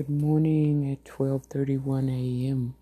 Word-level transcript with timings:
Good 0.00 0.08
morning 0.08 0.90
at 0.90 1.04
12:31 1.04 2.08
a.m. 2.08 2.74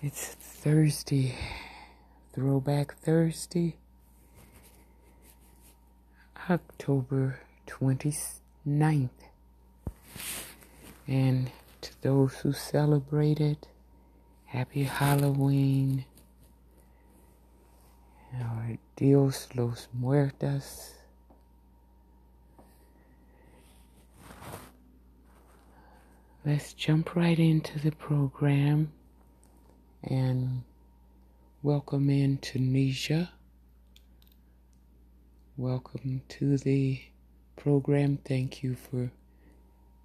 It's 0.00 0.24
Thursday. 0.24 1.34
Throwback 2.32 2.94
Thursday. 2.94 3.74
October 6.48 7.40
29th. 7.66 9.10
And 11.08 11.50
to 11.80 12.02
those 12.02 12.34
who 12.42 12.52
celebrate 12.52 13.40
it, 13.40 13.66
happy 14.44 14.84
Halloween. 14.84 16.04
Our 18.32 18.78
Dios 18.94 19.48
los 19.56 19.88
muertos. 19.92 21.01
Let's 26.44 26.72
jump 26.72 27.14
right 27.14 27.38
into 27.38 27.78
the 27.78 27.92
program 27.92 28.90
and 30.02 30.62
welcome 31.62 32.10
in 32.10 32.38
Tunisia. 32.38 33.30
Welcome 35.56 36.22
to 36.30 36.56
the 36.58 37.00
program. 37.54 38.18
Thank 38.24 38.64
you 38.64 38.74
for 38.74 39.12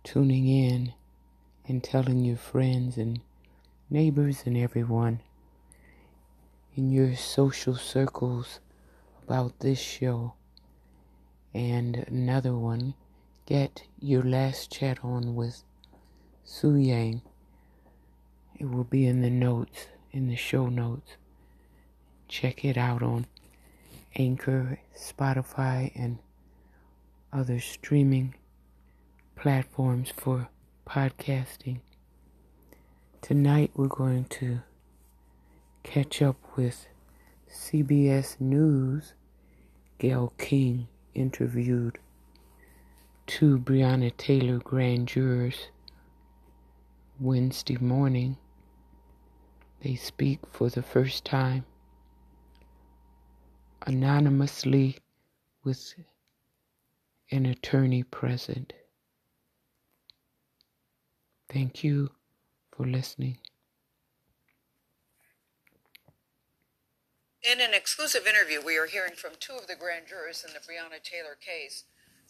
tuning 0.04 0.48
in 0.48 0.94
and 1.68 1.84
telling 1.84 2.23
your 2.23 2.38
friends 2.38 2.98
and 2.98 3.20
neighbors 3.90 4.44
and 4.46 4.55
everyone 4.55 5.22
in 6.76 6.91
your 6.91 7.16
social 7.16 7.74
circles 7.74 8.60
about 9.24 9.62
this 9.62 9.80
show 9.80 10.35
and 11.52 12.05
another 12.08 12.55
one. 12.55 12.94
Get 13.48 13.88
your 13.99 14.22
last 14.22 14.72
chat 14.72 14.99
on 15.04 15.34
with 15.34 15.63
Su 16.49 16.76
Yang. 16.76 17.21
It 18.57 18.70
will 18.70 18.85
be 18.85 19.05
in 19.05 19.21
the 19.21 19.29
notes, 19.29 19.87
in 20.13 20.29
the 20.29 20.37
show 20.37 20.67
notes. 20.67 21.17
Check 22.29 22.63
it 22.63 22.77
out 22.77 23.04
on 23.04 23.27
Anchor, 24.15 24.79
Spotify, 24.98 25.91
and 25.93 26.20
other 27.34 27.59
streaming 27.59 28.34
platforms 29.35 30.13
for 30.15 30.48
podcasting. 30.87 31.81
Tonight 33.21 33.71
we're 33.76 33.87
going 33.87 34.23
to 34.39 34.61
catch 35.84 36.21
up 36.21 36.37
with 36.55 36.87
CBS 37.51 38.39
News. 38.39 39.13
Gayle 39.99 40.32
King 40.37 40.87
interviewed 41.13 41.99
two 43.27 43.59
Breonna 43.59 44.15
Taylor 44.15 44.59
grand 44.59 45.09
jurors 45.09 45.67
Wednesday 47.20 47.77
morning, 47.77 48.37
they 49.82 49.96
speak 49.96 50.40
for 50.51 50.70
the 50.70 50.84
first 50.84 51.26
time 51.26 51.65
anonymously 53.87 54.98
with 55.63 55.95
an 57.32 57.45
attorney 57.45 58.04
present. 58.04 58.73
Thank 61.49 61.84
you 61.84 62.12
for 62.71 62.85
listening. 62.85 63.38
In 67.41 67.62
an 67.62 67.73
exclusive 67.73 68.28
interview, 68.28 68.59
we 68.63 68.78
are 68.78 68.88
hearing 68.88 69.13
from 69.16 69.31
two 69.40 69.53
of 69.53 69.68
the 69.68 69.75
grand 69.75 70.07
jurors 70.07 70.45
in 70.45 70.53
the 70.53 70.59
Breonna 70.59 71.01
Taylor 71.01 71.38
case. 71.40 71.85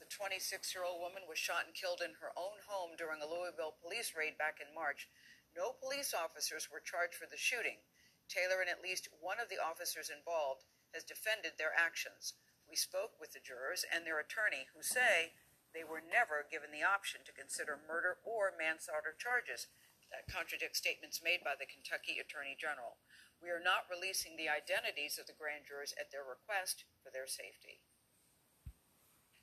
The 0.07 0.23
26 0.23 0.71
year 0.71 0.87
old 0.87 1.03
woman 1.03 1.27
was 1.27 1.35
shot 1.35 1.67
and 1.67 1.75
killed 1.75 1.99
in 1.99 2.15
her 2.23 2.31
own 2.39 2.63
home 2.63 2.95
during 2.95 3.19
a 3.19 3.27
Louisville 3.27 3.75
police 3.75 4.15
raid 4.15 4.39
back 4.39 4.63
in 4.63 4.71
March. 4.71 5.11
No 5.51 5.75
police 5.75 6.15
officers 6.15 6.71
were 6.71 6.79
charged 6.79 7.19
for 7.19 7.27
the 7.27 7.35
shooting. 7.35 7.83
Taylor 8.31 8.63
and 8.63 8.71
at 8.71 8.79
least 8.79 9.11
one 9.19 9.35
of 9.35 9.51
the 9.51 9.59
officers 9.59 10.07
involved 10.07 10.63
has 10.95 11.03
defended 11.03 11.59
their 11.59 11.75
actions. 11.75 12.39
We 12.71 12.79
spoke 12.79 13.19
with 13.19 13.35
the 13.35 13.43
jurors 13.43 13.83
and 13.83 14.07
their 14.07 14.23
attorney, 14.23 14.71
who 14.71 14.79
say 14.79 15.35
they 15.75 15.83
were 15.83 15.99
never 15.99 16.47
given 16.47 16.71
the 16.71 16.87
option 16.87 17.27
to 17.27 17.35
consider 17.35 17.75
murder 17.75 18.23
or 18.23 18.55
manslaughter 18.55 19.11
charges. 19.11 19.67
That 20.07 20.31
contradicts 20.31 20.79
statements 20.79 21.19
made 21.19 21.43
by 21.43 21.59
the 21.59 21.67
Kentucky 21.67 22.15
Attorney 22.15 22.55
General. 22.55 22.95
We 23.43 23.51
are 23.51 23.59
not 23.59 23.91
releasing 23.91 24.39
the 24.39 24.47
identities 24.47 25.19
of 25.19 25.27
the 25.27 25.35
grand 25.35 25.67
jurors 25.67 25.91
at 25.99 26.15
their 26.15 26.23
request 26.23 26.87
for 27.03 27.11
their 27.11 27.27
safety. 27.27 27.83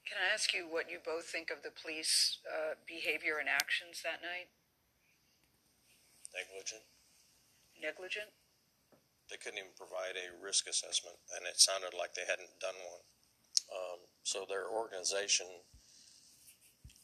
Can 0.05 0.21
I 0.21 0.33
ask 0.33 0.53
you 0.53 0.69
what 0.69 0.93
you 0.93 1.01
both 1.01 1.25
think 1.25 1.49
of 1.49 1.65
the 1.65 1.73
police 1.73 2.39
uh, 2.45 2.77
behavior 2.85 3.41
and 3.41 3.49
actions 3.49 4.05
that 4.05 4.21
night? 4.21 4.53
Negligent. 6.37 6.85
Negligent? 7.81 8.31
They 9.33 9.41
couldn't 9.41 9.65
even 9.65 9.73
provide 9.73 10.21
a 10.21 10.29
risk 10.37 10.69
assessment, 10.69 11.17
and 11.33 11.49
it 11.49 11.57
sounded 11.57 11.97
like 11.97 12.13
they 12.13 12.29
hadn't 12.29 12.53
done 12.61 12.77
one. 12.85 13.05
Um, 13.73 14.01
so 14.23 14.45
their 14.45 14.69
organization 14.69 15.49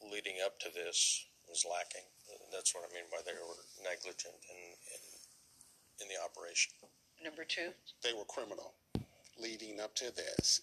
leading 0.05 0.45
up 0.45 0.61
to 0.61 0.69
this 0.69 1.25
was 1.49 1.65
lacking. 1.65 2.05
That's 2.53 2.75
what 2.77 2.85
I 2.85 2.93
mean 2.93 3.09
by 3.09 3.25
they 3.25 3.33
were 3.33 3.65
negligent 3.81 4.37
in, 4.45 4.61
in, 4.93 5.03
in 6.05 6.07
the 6.13 6.21
operation. 6.21 6.77
Number 7.25 7.49
two? 7.49 7.73
They 8.05 8.13
were 8.13 8.29
criminal 8.29 8.77
leading 9.41 9.81
up 9.81 9.95
to 9.97 10.15
this 10.15 10.63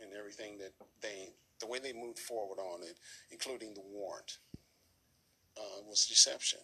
and 0.00 0.10
everything 0.16 0.56
that 0.58 0.72
they 1.02 1.28
the 1.60 1.66
way 1.66 1.78
they 1.78 1.92
moved 1.92 2.18
forward 2.18 2.58
on 2.58 2.82
it, 2.82 2.98
including 3.30 3.74
the 3.74 3.82
warrant, 3.82 4.38
uh, 5.56 5.82
was 5.86 6.06
deception. 6.06 6.60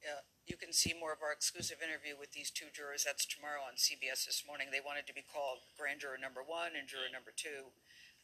Yeah, 0.00 0.24
you 0.48 0.56
can 0.56 0.72
see 0.72 0.96
more 0.96 1.12
of 1.12 1.20
our 1.20 1.32
exclusive 1.32 1.84
interview 1.84 2.16
with 2.16 2.32
these 2.32 2.48
two 2.48 2.72
jurors. 2.72 3.04
That's 3.04 3.28
tomorrow 3.28 3.60
on 3.60 3.76
CBS 3.76 4.24
this 4.24 4.44
morning. 4.48 4.72
They 4.72 4.80
wanted 4.80 5.06
to 5.08 5.14
be 5.14 5.24
called 5.24 5.60
grand 5.76 6.00
juror 6.00 6.16
number 6.16 6.40
one 6.40 6.72
and 6.72 6.88
juror 6.88 7.12
number 7.12 7.36
two, 7.36 7.68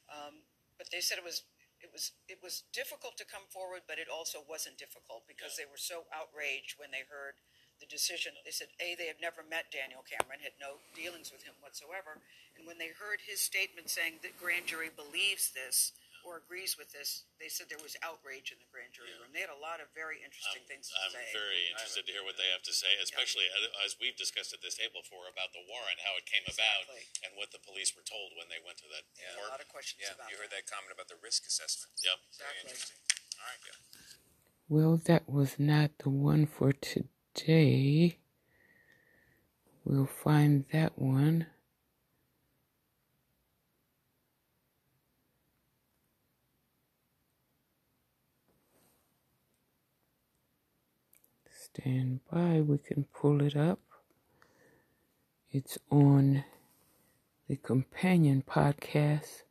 um, 0.08 0.40
but 0.80 0.88
they 0.88 1.04
said 1.04 1.20
it 1.20 1.26
was 1.28 1.44
it 1.84 1.92
was 1.92 2.16
it 2.26 2.40
was 2.40 2.64
difficult 2.72 3.20
to 3.20 3.28
come 3.28 3.44
forward, 3.52 3.84
but 3.84 4.00
it 4.00 4.08
also 4.08 4.40
wasn't 4.40 4.80
difficult 4.80 5.28
because 5.28 5.60
they 5.60 5.68
were 5.68 5.80
so 5.80 6.08
outraged 6.08 6.80
when 6.80 6.88
they 6.88 7.04
heard 7.04 7.36
the 7.80 7.86
decision. 7.88 8.32
They 8.44 8.54
said, 8.54 8.68
A, 8.80 8.94
they 8.96 9.06
had 9.10 9.20
never 9.20 9.44
met 9.44 9.68
Daniel 9.72 10.02
Cameron, 10.06 10.40
had 10.40 10.56
no 10.60 10.80
dealings 10.96 11.30
with 11.32 11.44
him 11.44 11.54
whatsoever. 11.60 12.20
And 12.56 12.64
when 12.64 12.78
they 12.80 12.92
heard 12.96 13.20
his 13.24 13.40
statement 13.40 13.92
saying 13.92 14.20
that 14.24 14.36
grand 14.40 14.64
jury 14.66 14.88
believes 14.92 15.52
this 15.52 15.92
or 16.26 16.42
agrees 16.42 16.74
with 16.74 16.90
this, 16.90 17.22
they 17.38 17.46
said 17.46 17.70
there 17.70 17.78
was 17.84 17.94
outrage 18.02 18.50
in 18.50 18.58
the 18.58 18.66
grand 18.74 18.90
jury 18.90 19.14
room. 19.22 19.30
They 19.30 19.46
had 19.46 19.52
a 19.52 19.62
lot 19.62 19.78
of 19.78 19.86
very 19.94 20.18
interesting 20.18 20.64
I'm, 20.64 20.70
things 20.72 20.90
to 20.90 20.98
I'm 20.98 21.14
say. 21.14 21.22
very 21.30 21.70
interested 21.70 22.02
to 22.02 22.10
hear 22.10 22.26
what 22.26 22.34
they 22.34 22.50
have 22.50 22.66
to 22.66 22.74
say, 22.74 22.90
especially 22.98 23.46
as 23.86 23.94
we've 24.02 24.16
discussed 24.18 24.50
at 24.50 24.58
this 24.58 24.74
table 24.74 25.06
before 25.06 25.30
about 25.30 25.54
the 25.54 25.62
warrant, 25.70 26.02
how 26.02 26.18
it 26.18 26.26
came 26.26 26.42
about, 26.50 26.90
and 27.22 27.30
what 27.38 27.54
the 27.54 27.62
police 27.62 27.94
were 27.94 28.02
told 28.02 28.34
when 28.34 28.50
they 28.50 28.58
went 28.58 28.74
to 28.82 28.88
that 28.90 29.06
Yeah, 29.14 29.38
a 29.38 29.46
court. 29.46 29.54
lot 29.54 29.62
of 29.62 29.70
questions 29.70 30.02
Yeah, 30.02 30.18
about 30.18 30.26
you 30.32 30.40
heard 30.40 30.50
that. 30.50 30.66
that 30.66 30.72
comment 30.72 30.90
about 30.90 31.06
the 31.06 31.20
risk 31.22 31.46
assessment. 31.46 31.94
Yep. 32.02 32.18
Very 32.42 32.58
Exactly. 32.58 32.74
interesting. 32.74 32.98
All 33.38 33.46
right, 33.46 33.62
yeah. 33.62 33.78
Well, 34.66 34.92
that 35.06 35.30
was 35.30 35.62
not 35.62 35.94
the 36.02 36.10
one 36.10 36.50
for 36.50 36.74
today. 36.74 37.06
Day 37.44 38.16
we'll 39.84 40.06
find 40.06 40.64
that 40.72 40.98
one. 40.98 41.46
Stand 51.50 52.20
by, 52.32 52.62
we 52.62 52.78
can 52.78 53.04
pull 53.14 53.42
it 53.42 53.54
up. 53.54 53.80
It's 55.50 55.78
on 55.90 56.42
the 57.48 57.56
companion 57.56 58.44
podcast. 58.48 59.42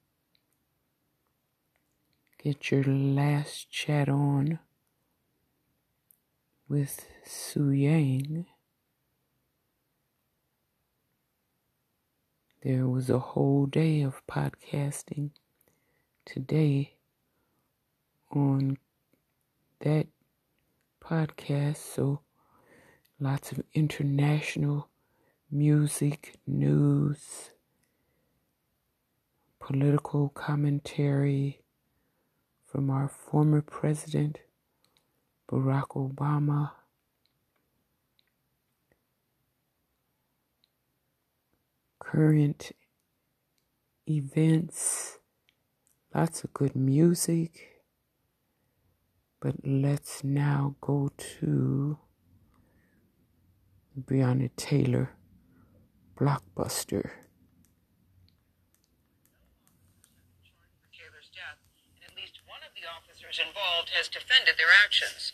Get 2.41 2.71
your 2.71 2.83
last 2.83 3.69
chat 3.69 4.09
on 4.09 4.59
with 6.67 7.05
Su 7.23 7.69
Yang. 7.69 8.45
There 12.63 12.87
was 12.87 13.09
a 13.09 13.19
whole 13.19 13.67
day 13.67 14.01
of 14.01 14.25
podcasting 14.25 15.29
today 16.25 16.95
on 18.31 18.77
that 19.81 20.07
podcast, 20.99 21.77
so 21.77 22.21
lots 23.19 23.51
of 23.51 23.61
international 23.75 24.89
music, 25.51 26.33
news, 26.47 27.51
political 29.59 30.29
commentary 30.29 31.61
from 32.65 32.89
our 32.89 33.07
former 33.07 33.61
president, 33.61 34.39
Barack 35.49 35.89
Obama. 35.95 36.71
Current 41.99 42.71
events, 44.07 45.17
lots 46.13 46.43
of 46.43 46.53
good 46.53 46.75
music, 46.75 47.81
But 49.45 49.61
let's 49.63 50.23
now 50.23 50.75
go 50.81 51.11
to 51.37 51.99
Breonna 53.93 54.49
Taylor 54.55 55.11
blockbuster. 56.17 57.11
Taylor's 60.97 61.29
death, 61.29 61.61
and 61.93 62.09
at 62.09 62.15
least 62.17 62.41
one 62.49 62.63
of 62.65 62.73
involved 63.39 63.91
has 63.95 64.07
defended 64.07 64.55
their 64.57 64.71
actions. 64.83 65.33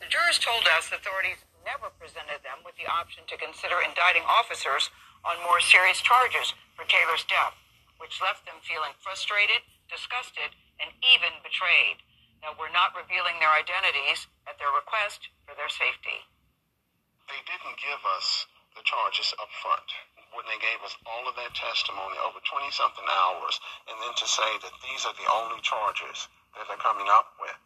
The 0.00 0.08
jurors 0.08 0.40
told 0.40 0.64
us 0.64 0.88
authorities 0.88 1.44
never 1.64 1.92
presented 2.00 2.40
them 2.40 2.64
with 2.64 2.76
the 2.80 2.88
option 2.88 3.24
to 3.28 3.36
consider 3.36 3.84
indicting 3.84 4.24
officers 4.24 4.88
on 5.24 5.36
more 5.44 5.60
serious 5.60 6.00
charges 6.00 6.56
for 6.72 6.88
Taylor's 6.88 7.26
death, 7.28 7.52
which 8.00 8.22
left 8.24 8.48
them 8.48 8.58
feeling 8.64 8.96
frustrated, 8.98 9.60
disgusted, 9.92 10.56
and 10.80 10.88
even 11.04 11.44
betrayed. 11.44 12.00
Now, 12.40 12.56
we're 12.56 12.72
not 12.72 12.96
revealing 12.96 13.36
their 13.36 13.52
identities 13.52 14.24
at 14.48 14.56
their 14.56 14.72
request 14.72 15.28
for 15.44 15.52
their 15.52 15.68
safety. 15.68 16.24
They 17.28 17.44
didn't 17.44 17.76
give 17.76 18.00
us 18.16 18.48
the 18.72 18.82
charges 18.88 19.36
up 19.36 19.52
front 19.60 19.84
when 20.32 20.48
they 20.48 20.56
gave 20.62 20.80
us 20.80 20.96
all 21.04 21.28
of 21.28 21.36
that 21.36 21.52
testimony 21.52 22.16
over 22.24 22.40
20 22.40 22.72
something 22.72 23.04
hours, 23.04 23.60
and 23.90 24.00
then 24.00 24.14
to 24.16 24.26
say 24.26 24.50
that 24.64 24.80
these 24.80 25.04
are 25.04 25.16
the 25.20 25.28
only 25.28 25.60
charges 25.60 26.30
that 26.56 26.64
they're 26.66 26.82
coming 26.82 27.06
up 27.10 27.34
with. 27.38 27.56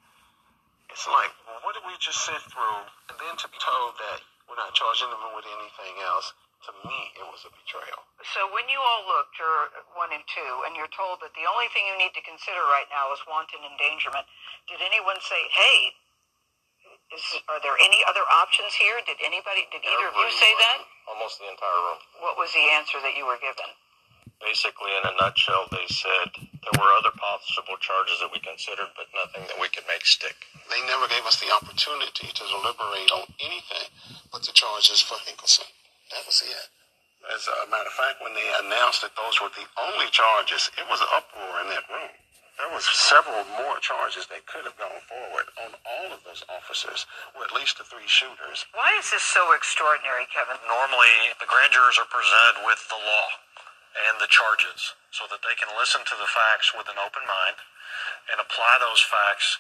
It's 0.93 1.09
like, 1.11 1.33
well, 1.49 1.59
what 1.67 1.75
did 1.75 1.83
we 1.89 1.97
just 1.99 2.23
sit 2.23 2.39
through? 2.51 2.81
And 3.11 3.17
then 3.19 3.35
to 3.35 3.47
be 3.51 3.59
told 3.59 3.99
that 3.99 4.23
we're 4.47 4.61
not 4.61 4.77
charging 4.77 5.11
them 5.11 5.23
with 5.35 5.49
anything 5.49 5.97
else, 6.07 6.31
to 6.69 6.73
me, 6.89 7.13
it 7.19 7.27
was 7.29 7.45
a 7.45 7.53
betrayal. 7.53 8.01
So, 8.25 8.49
when 8.49 8.65
you 8.73 8.81
all 8.81 9.05
look, 9.05 9.29
juror 9.37 9.69
one 10.01 10.09
and 10.17 10.25
two, 10.25 10.65
and 10.65 10.73
you're 10.73 10.89
told 10.97 11.21
that 11.21 11.37
the 11.37 11.45
only 11.45 11.69
thing 11.77 11.85
you 11.85 11.97
need 12.01 12.17
to 12.17 12.25
consider 12.25 12.65
right 12.73 12.89
now 12.89 13.13
is 13.13 13.21
wanton 13.29 13.61
endangerment, 13.61 14.25
did 14.65 14.81
anyone 14.81 15.21
say, 15.21 15.45
hey, 15.53 15.93
is, 17.13 17.25
are 17.53 17.61
there 17.61 17.77
any 17.85 18.01
other 18.09 18.25
options 18.33 18.73
here? 18.81 18.97
Did 19.05 19.21
anybody, 19.21 19.69
did 19.69 19.85
either 19.85 20.09
of 20.09 20.17
you 20.17 20.29
say 20.33 20.53
that? 20.57 20.79
Almost 21.05 21.37
the 21.37 21.53
entire 21.53 21.81
room. 21.85 22.01
What 22.25 22.41
was 22.41 22.49
the 22.57 22.65
answer 22.73 22.97
that 23.05 23.13
you 23.13 23.29
were 23.29 23.37
given? 23.37 23.69
Basically, 24.41 24.93
in 24.95 25.05
a 25.07 25.15
nutshell, 25.19 25.67
they 25.71 25.87
said 25.89 26.31
there 26.37 26.79
were 26.79 26.93
other 26.95 27.15
possible 27.17 27.77
charges 27.81 28.21
that 28.21 28.31
we 28.33 28.39
considered, 28.41 28.91
but 28.95 29.11
nothing 29.15 29.47
that 29.47 29.59
we 29.61 29.69
could 29.69 29.87
make 29.87 30.07
stick. 30.07 30.37
They 30.71 30.81
never 30.87 31.09
gave 31.09 31.27
us 31.27 31.41
the 31.41 31.51
opportunity 31.51 32.29
to 32.29 32.45
deliberate 32.47 33.11
on 33.11 33.29
anything 33.41 33.89
but 34.31 34.43
the 34.43 34.55
charges 34.55 35.01
for 35.01 35.19
Hinkelson. 35.23 35.67
That 36.11 36.27
was 36.27 36.43
it. 36.43 36.69
As 37.31 37.49
a 37.49 37.71
matter 37.71 37.89
of 37.89 37.97
fact, 37.97 38.21
when 38.21 38.35
they 38.35 38.45
announced 38.61 39.01
that 39.01 39.17
those 39.17 39.41
were 39.41 39.51
the 39.55 39.67
only 39.81 40.11
charges, 40.13 40.71
it 40.77 40.85
was 40.91 41.01
an 41.01 41.09
uproar 41.15 41.65
in 41.65 41.73
that 41.73 41.89
room. 41.89 42.13
There 42.59 42.71
was 42.71 42.87
several 42.87 43.43
more 43.59 43.83
charges 43.83 44.29
that 44.31 44.47
could 44.47 44.63
have 44.69 44.79
gone 44.79 45.03
forward 45.11 45.51
on 45.59 45.75
all 45.83 46.15
of 46.15 46.23
those 46.23 46.45
officers, 46.47 47.07
or 47.35 47.43
at 47.43 47.57
least 47.57 47.79
the 47.79 47.85
three 47.85 48.07
shooters. 48.07 48.67
Why 48.71 48.95
is 49.01 49.11
this 49.11 49.27
so 49.27 49.51
extraordinary, 49.57 50.29
Kevin? 50.31 50.61
Normally, 50.69 51.35
the 51.43 51.51
grand 51.51 51.75
jurors 51.75 51.99
are 51.99 52.07
presented 52.07 52.63
with 52.63 52.79
the 52.87 53.01
law 53.01 53.27
and 53.95 54.19
the 54.19 54.31
charges 54.31 54.95
so 55.15 55.27
that 55.31 55.43
they 55.47 55.55
can 55.55 55.71
listen 55.79 56.03
to 56.03 56.17
the 56.19 56.27
facts 56.27 56.75
with 56.75 56.91
an 56.91 56.99
open 56.99 57.23
mind 57.27 57.59
and 58.31 58.43
apply 58.43 58.79
those 58.83 59.03
facts 59.07 59.59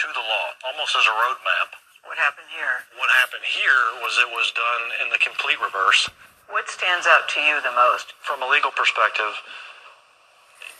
to 0.00 0.08
the 0.12 0.24
law, 0.24 0.46
almost 0.64 0.96
as 0.96 1.04
a 1.08 1.14
roadmap. 1.16 1.76
What 2.04 2.16
happened 2.16 2.48
here? 2.52 2.86
What 2.96 3.10
happened 3.20 3.44
here 3.44 4.00
was 4.00 4.16
it 4.20 4.30
was 4.30 4.52
done 4.54 4.84
in 5.02 5.08
the 5.10 5.20
complete 5.20 5.58
reverse. 5.60 6.08
What 6.48 6.70
stands 6.70 7.04
out 7.10 7.28
to 7.34 7.40
you 7.42 7.58
the 7.60 7.74
most? 7.74 8.14
From 8.22 8.40
a 8.40 8.48
legal 8.48 8.70
perspective, 8.70 9.34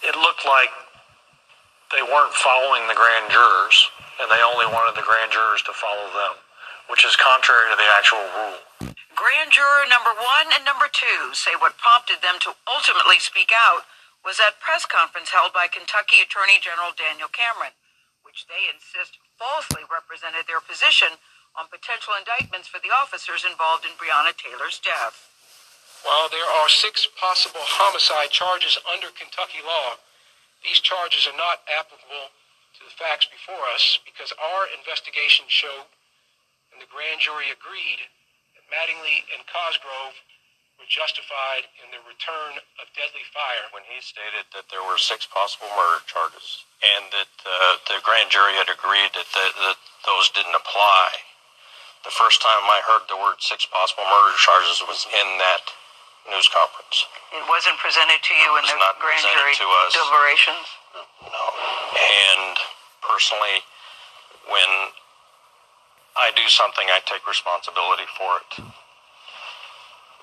it 0.07 0.15
looked 0.15 0.47
like 0.47 0.71
they 1.91 2.03
weren't 2.03 2.35
following 2.39 2.87
the 2.87 2.95
grand 2.95 3.27
jurors 3.31 3.91
and 4.23 4.31
they 4.31 4.41
only 4.41 4.67
wanted 4.71 4.95
the 4.97 5.05
grand 5.05 5.33
jurors 5.33 5.63
to 5.67 5.75
follow 5.75 6.09
them, 6.15 6.35
which 6.89 7.05
is 7.05 7.17
contrary 7.17 7.71
to 7.71 7.77
the 7.77 7.91
actual 7.95 8.25
rule. 8.35 8.95
Grand 9.17 9.51
juror 9.51 9.89
number 9.89 10.13
one 10.13 10.53
and 10.53 10.65
number 10.65 10.87
two 10.93 11.33
say 11.33 11.57
what 11.57 11.81
prompted 11.81 12.21
them 12.21 12.37
to 12.45 12.53
ultimately 12.69 13.19
speak 13.19 13.51
out 13.55 13.89
was 14.27 14.37
that 14.37 14.59
press 14.59 14.85
conference 14.85 15.31
held 15.31 15.55
by 15.55 15.71
Kentucky 15.71 16.19
Attorney 16.21 16.59
General 16.59 16.93
Daniel 16.93 17.31
Cameron, 17.31 17.73
which 18.27 18.45
they 18.51 18.69
insist 18.69 19.17
falsely 19.39 19.87
represented 19.89 20.45
their 20.51 20.61
position 20.61 21.17
on 21.57 21.73
potential 21.73 22.13
indictments 22.13 22.69
for 22.69 22.83
the 22.83 22.93
officers 22.93 23.47
involved 23.47 23.89
in 23.89 23.97
Breonna 23.97 24.37
Taylor's 24.37 24.83
death. 24.83 25.31
While 26.05 26.29
there 26.29 26.45
are 26.45 26.69
six 26.69 27.09
possible 27.17 27.65
homicide 27.65 28.31
charges 28.31 28.77
under 28.85 29.09
Kentucky 29.15 29.65
law, 29.65 29.97
these 30.63 30.83
charges 30.83 31.25
are 31.27 31.37
not 31.39 31.65
applicable 31.67 32.35
to 32.77 32.81
the 32.85 32.95
facts 32.99 33.27
before 33.31 33.65
us 33.73 33.99
because 34.05 34.35
our 34.37 34.69
investigation 34.77 35.49
showed, 35.49 35.89
and 36.77 36.85
the 36.85 36.93
grand 36.93 37.25
jury 37.25 37.49
agreed, 37.49 38.05
that 38.53 38.69
Mattingly 38.69 39.25
and 39.33 39.41
Cosgrove 39.49 40.13
were 40.77 40.85
justified 40.93 41.65
in 41.81 41.89
the 41.89 42.05
return 42.05 42.61
of 42.77 42.85
deadly 42.93 43.25
fire. 43.33 43.65
When 43.73 43.89
he 43.89 43.97
stated 44.05 44.45
that 44.53 44.69
there 44.69 44.85
were 44.85 45.01
six 45.01 45.25
possible 45.25 45.73
murder 45.73 46.05
charges 46.05 46.69
and 46.85 47.09
that 47.17 47.33
uh, 47.49 47.81
the 47.89 48.05
grand 48.05 48.29
jury 48.29 48.53
had 48.61 48.69
agreed 48.69 49.09
that, 49.17 49.25
that, 49.25 49.53
that 49.57 49.81
those 50.05 50.29
didn't 50.37 50.53
apply, 50.53 51.17
the 52.05 52.13
first 52.13 52.45
time 52.45 52.69
I 52.69 52.85
heard 52.85 53.09
the 53.09 53.17
word 53.17 53.41
six 53.41 53.65
possible 53.65 54.05
murder 54.05 54.37
charges 54.37 54.85
was 54.85 55.09
in 55.09 55.29
that 55.41 55.65
news 56.29 56.45
conference. 56.53 57.09
It 57.33 57.49
wasn't 57.49 57.81
presented 57.81 58.21
to 58.21 58.35
you 58.37 58.51
in 58.61 58.69
the 58.69 58.77
not 58.77 59.01
grand 59.01 59.25
jury 59.25 59.57
to 59.57 59.67
us. 59.81 59.97
deliberations? 59.97 60.67
No. 61.25 61.45
And 61.97 62.53
personally, 63.01 63.65
when 64.53 64.93
I 66.17 66.33
do 66.33 66.49
something, 66.49 66.89
I 66.89 67.05
take 67.05 67.29
responsibility 67.29 68.09
for 68.17 68.41
it. 68.41 68.53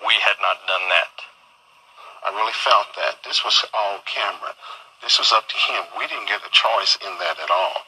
We 0.01 0.13
had 0.19 0.41
not 0.41 0.65
done 0.65 0.89
that. 0.89 1.13
I 2.25 2.33
really 2.33 2.55
felt 2.55 2.91
that 2.97 3.21
this 3.23 3.45
was 3.45 3.61
all 3.77 4.01
Cameron. 4.09 4.57
This 5.03 5.19
was 5.19 5.31
up 5.35 5.47
to 5.47 5.57
him. 5.69 5.83
We 5.99 6.07
didn't 6.07 6.27
get 6.27 6.41
a 6.41 6.51
choice 6.51 6.97
in 7.03 7.13
that 7.19 7.37
at 7.37 7.51
all. 7.51 7.83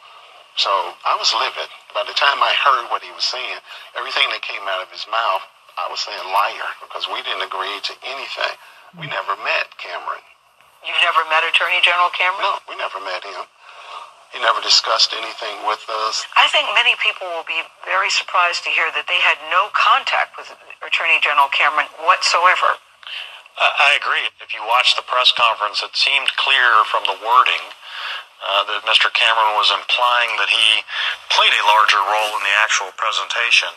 So 0.55 0.71
I 1.03 1.15
was 1.19 1.31
livid. 1.35 1.67
By 1.91 2.03
the 2.07 2.15
time 2.15 2.39
I 2.39 2.55
heard 2.55 2.91
what 2.91 3.03
he 3.03 3.11
was 3.11 3.23
saying, 3.23 3.59
everything 3.95 4.27
that 4.31 4.43
came 4.43 4.63
out 4.67 4.83
of 4.83 4.91
his 4.91 5.07
mouth, 5.11 5.43
I 5.75 5.87
was 5.91 5.99
saying 5.99 6.23
liar 6.31 6.71
because 6.79 7.07
we 7.11 7.19
didn't 7.23 7.43
agree 7.43 7.79
to 7.89 7.93
anything. 8.07 8.55
We 8.95 9.07
never 9.11 9.35
met 9.43 9.75
Cameron. 9.75 10.23
You've 10.87 11.03
never 11.03 11.27
met 11.27 11.43
Attorney 11.43 11.83
General 11.83 12.11
Cameron? 12.15 12.43
No, 12.43 12.53
we 12.71 12.75
never 12.79 12.99
met 13.03 13.23
him. 13.27 13.43
He 14.35 14.43
never 14.43 14.59
discussed 14.59 15.15
anything 15.15 15.63
with 15.63 15.79
us. 16.03 16.27
I 16.35 16.51
think 16.51 16.67
many 16.75 16.91
people 16.99 17.23
will 17.31 17.47
be 17.47 17.63
very 17.87 18.11
surprised 18.11 18.67
to 18.67 18.69
hear 18.69 18.91
that 18.91 19.07
they 19.07 19.23
had 19.23 19.39
no 19.47 19.71
contact 19.71 20.35
with 20.35 20.51
Attorney 20.83 21.23
General 21.23 21.47
Cameron 21.55 21.87
whatsoever. 22.03 22.75
I 23.55 23.71
I 23.79 23.89
agree. 23.95 24.27
If 24.43 24.51
you 24.51 24.59
watch 24.67 24.99
the 24.99 25.07
press 25.07 25.31
conference, 25.31 25.79
it 25.79 25.95
seemed 25.95 26.27
clear 26.35 26.83
from 26.91 27.07
the 27.07 27.15
wording 27.23 27.63
uh, 28.43 28.67
that 28.67 28.83
Mr. 28.83 29.07
Cameron 29.15 29.55
was 29.55 29.71
implying 29.71 30.35
that 30.35 30.51
he 30.51 30.83
played 31.31 31.55
a 31.55 31.63
larger 31.71 32.03
role 32.03 32.35
in 32.35 32.43
the 32.43 32.55
actual 32.59 32.91
presentation. 32.99 33.71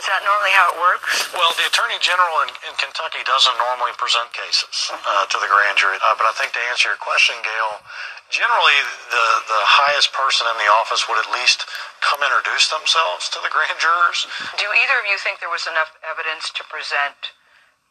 Is 0.00 0.08
that 0.08 0.24
normally 0.24 0.56
how 0.56 0.72
it 0.72 0.80
works? 0.80 1.28
Well, 1.36 1.52
the 1.60 1.68
Attorney 1.68 2.00
General 2.00 2.48
in, 2.48 2.50
in 2.64 2.72
Kentucky 2.80 3.20
doesn't 3.28 3.52
normally 3.60 3.92
present 4.00 4.32
cases 4.32 4.88
uh, 4.96 5.28
to 5.28 5.36
the 5.36 5.44
grand 5.44 5.76
jury. 5.76 6.00
Uh, 6.00 6.16
but 6.16 6.24
I 6.24 6.32
think 6.40 6.56
to 6.56 6.62
answer 6.72 6.88
your 6.88 6.96
question, 6.96 7.36
Gayle, 7.44 7.84
generally 8.32 8.80
the, 9.12 9.26
the 9.44 9.60
highest 9.60 10.16
person 10.16 10.48
in 10.48 10.56
the 10.56 10.72
office 10.72 11.04
would 11.04 11.20
at 11.20 11.28
least 11.36 11.68
come 12.00 12.24
introduce 12.24 12.72
themselves 12.72 13.28
to 13.36 13.44
the 13.44 13.52
grand 13.52 13.76
jurors. 13.76 14.24
Do 14.56 14.64
either 14.72 14.96
of 14.96 15.04
you 15.04 15.20
think 15.20 15.36
there 15.36 15.52
was 15.52 15.68
enough 15.68 15.92
evidence 16.00 16.48
to 16.56 16.64
present 16.72 17.36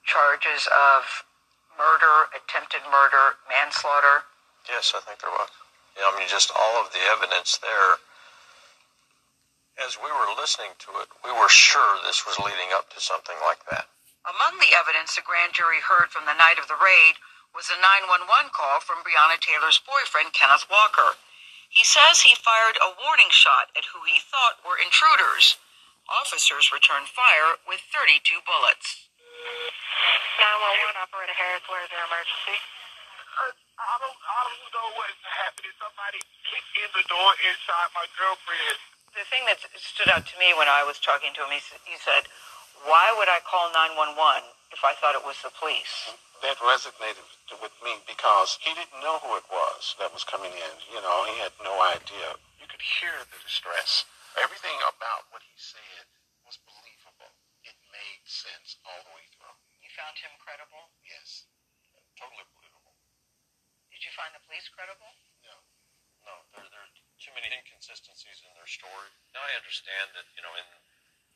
charges 0.09 0.65
of 0.73 1.29
murder, 1.77 2.33
attempted 2.33 2.81
murder, 2.89 3.37
manslaughter? 3.45 4.25
Yes, 4.65 4.97
I 4.97 5.05
think 5.05 5.21
there 5.21 5.29
was. 5.29 5.53
Yeah, 5.93 6.09
I 6.09 6.17
mean, 6.17 6.25
just 6.25 6.49
all 6.57 6.81
of 6.81 6.89
the 6.89 7.05
evidence 7.05 7.61
there. 7.61 8.01
As 9.79 9.95
we 9.95 10.11
were 10.11 10.35
listening 10.35 10.75
to 10.83 10.91
it, 10.99 11.07
we 11.23 11.31
were 11.31 11.47
sure 11.47 12.03
this 12.03 12.27
was 12.27 12.35
leading 12.35 12.75
up 12.75 12.91
to 12.91 12.99
something 12.99 13.39
like 13.47 13.63
that. 13.71 13.87
Among 14.27 14.59
the 14.59 14.75
evidence 14.75 15.15
the 15.15 15.23
grand 15.23 15.55
jury 15.55 15.79
heard 15.79 16.11
from 16.11 16.27
the 16.27 16.35
night 16.35 16.59
of 16.59 16.67
the 16.67 16.75
raid 16.75 17.15
was 17.55 17.71
a 17.71 17.79
911 17.79 18.51
call 18.51 18.83
from 18.83 18.99
Breonna 19.07 19.39
Taylor's 19.39 19.79
boyfriend, 19.79 20.35
Kenneth 20.35 20.67
Walker. 20.67 21.15
He 21.71 21.87
says 21.87 22.21
he 22.21 22.35
fired 22.35 22.75
a 22.83 22.91
warning 22.99 23.31
shot 23.31 23.71
at 23.79 23.87
who 23.95 24.03
he 24.03 24.19
thought 24.19 24.59
were 24.67 24.75
intruders. 24.75 25.55
Officers 26.11 26.75
returned 26.75 27.07
fire 27.07 27.55
with 27.63 27.79
32 27.95 28.19
bullets. 28.43 29.07
911 30.43 31.07
operator 31.07 31.37
Harris, 31.39 31.63
where 31.71 31.81
is 31.87 31.91
your 31.93 32.03
emergency? 32.03 32.57
Uh, 32.59 33.53
I 33.79 33.95
don't, 34.03 34.19
I 34.27 34.39
don't 34.43 34.71
know 34.75 34.89
what's 34.99 35.23
happening. 35.23 35.71
Somebody 35.79 36.19
kicked 36.51 36.75
in 36.83 36.89
the 36.99 37.05
door 37.07 37.31
and 37.31 37.55
shot 37.63 37.87
my 37.95 38.03
girlfriend. 38.19 38.98
The 39.19 39.27
thing 39.27 39.43
that 39.51 39.59
stood 39.75 40.07
out 40.15 40.23
to 40.31 40.39
me 40.39 40.55
when 40.55 40.71
I 40.71 40.87
was 40.87 40.95
talking 40.95 41.35
to 41.35 41.43
him, 41.43 41.51
he, 41.51 41.59
he 41.83 41.99
said, 41.99 42.31
Why 42.87 43.11
would 43.19 43.27
I 43.27 43.43
call 43.43 43.67
911 43.75 44.15
if 44.71 44.79
I 44.87 44.95
thought 44.95 45.19
it 45.19 45.27
was 45.27 45.35
the 45.43 45.51
police? 45.59 46.15
That 46.39 46.55
resonated 46.63 47.27
with 47.59 47.75
me 47.83 47.99
because 48.07 48.55
he 48.63 48.71
didn't 48.71 49.03
know 49.03 49.19
who 49.19 49.35
it 49.35 49.43
was 49.51 49.99
that 49.99 50.15
was 50.15 50.23
coming 50.23 50.55
in. 50.55 50.73
You 50.87 51.03
know, 51.03 51.27
he 51.27 51.35
had 51.43 51.51
no 51.59 51.75
idea. 51.83 52.39
You 52.63 52.67
could 52.71 52.79
hear 52.79 53.11
the 53.27 53.43
distress 53.43 54.07
Everything 54.39 54.79
about 54.87 55.27
what 55.35 55.43
he 55.43 55.57
said 55.59 56.07
was 56.47 56.55
believable. 56.63 57.35
It 57.67 57.75
made 57.91 58.23
sense 58.23 58.79
all 58.87 59.03
the 59.03 59.11
way 59.17 59.27
through. 59.35 59.57
You 59.83 59.91
found 59.99 60.15
him 60.15 60.31
credible? 60.39 60.95
Yes. 61.03 61.49
Totally 62.15 62.47
believable. 62.55 62.95
Did 63.91 63.99
you 64.05 64.15
find 64.15 64.31
the 64.31 64.43
police 64.47 64.71
credible? 64.71 65.11
No, 66.23 66.35
there, 66.53 66.71
there 66.71 66.83
are 66.87 66.93
too 67.29 67.37
many 67.37 67.53
inconsistencies 67.53 68.41
in 68.41 68.49
their 68.57 68.65
story. 68.65 69.13
Now 69.37 69.45
I 69.45 69.53
understand 69.53 70.17
that, 70.17 70.25
you 70.33 70.41
know, 70.41 70.49
in, 70.57 70.65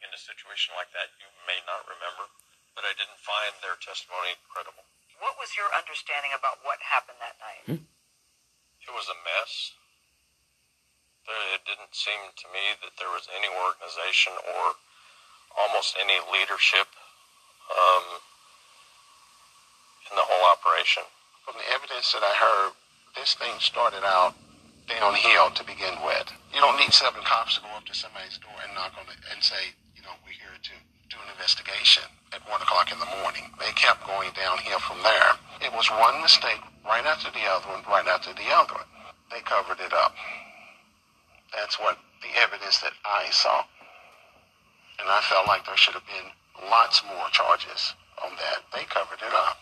in 0.01 0.09
a 0.09 0.17
situation 0.17 0.73
like 0.73 0.89
that, 0.97 1.13
you 1.21 1.29
may 1.45 1.61
not 1.69 1.85
remember, 1.85 2.25
but 2.73 2.81
I 2.81 2.97
didn't 2.97 3.21
find 3.21 3.53
their 3.61 3.77
testimony 3.77 4.33
credible. 4.49 4.81
What 5.21 5.37
was 5.37 5.53
your 5.53 5.69
understanding 5.69 6.33
about 6.33 6.65
what 6.65 6.81
happened 6.81 7.21
that 7.21 7.37
night? 7.37 7.77
It 7.77 8.89
was 8.89 9.05
a 9.05 9.17
mess. 9.21 9.77
It 11.29 11.61
didn't 11.61 11.93
seem 11.93 12.33
to 12.41 12.47
me 12.49 12.73
that 12.81 12.97
there 12.97 13.13
was 13.13 13.29
any 13.29 13.53
organization 13.53 14.33
or 14.33 14.73
almost 15.53 15.93
any 16.01 16.17
leadership 16.33 16.89
um, 17.69 18.05
in 20.09 20.17
the 20.17 20.25
whole 20.25 20.45
operation. 20.57 21.05
From 21.45 21.61
the 21.61 21.69
evidence 21.69 22.17
that 22.17 22.25
I 22.25 22.33
heard, 22.33 22.73
this 23.13 23.37
thing 23.37 23.53
started 23.61 24.01
out 24.01 24.33
downhill 24.87 25.51
to 25.55 25.63
begin 25.63 25.95
with. 26.03 26.27
You 26.53 26.61
don't 26.61 26.77
need 26.77 26.93
seven 26.93 27.21
cops 27.23 27.55
to 27.55 27.61
go 27.61 27.71
up 27.75 27.85
to 27.85 27.95
somebody's 27.95 28.37
door 28.37 28.55
and 28.63 28.73
knock 28.75 28.93
on 28.99 29.07
it 29.09 29.19
and 29.31 29.43
say, 29.43 29.73
you 29.95 30.01
know, 30.03 30.13
we're 30.25 30.35
here 30.35 30.53
to 30.53 30.75
do 31.09 31.17
an 31.21 31.29
investigation 31.31 32.03
at 32.33 32.43
one 32.49 32.61
o'clock 32.61 32.91
in 32.91 32.99
the 32.99 33.09
morning. 33.21 33.49
They 33.59 33.71
kept 33.73 34.05
going 34.05 34.31
downhill 34.35 34.79
from 34.79 35.01
there. 35.03 35.37
It 35.61 35.71
was 35.73 35.89
one 35.89 36.21
mistake 36.21 36.61
right 36.85 37.05
after 37.05 37.31
the 37.31 37.45
other 37.47 37.67
one, 37.69 37.83
right 37.87 38.07
after 38.07 38.33
the 38.33 38.49
other 38.51 38.73
one. 38.73 38.89
They 39.31 39.41
covered 39.41 39.79
it 39.79 39.93
up. 39.93 40.13
That's 41.55 41.79
what 41.79 41.97
the 42.21 42.33
evidence 42.41 42.79
that 42.79 42.93
I 43.05 43.29
saw. 43.31 43.63
And 44.99 45.09
I 45.09 45.21
felt 45.21 45.47
like 45.47 45.65
there 45.65 45.77
should 45.77 45.93
have 45.93 46.05
been 46.05 46.29
lots 46.69 47.01
more 47.05 47.29
charges 47.31 47.93
on 48.23 48.31
that. 48.37 48.63
They 48.73 48.85
covered 48.85 49.21
it 49.21 49.33
up. 49.33 49.57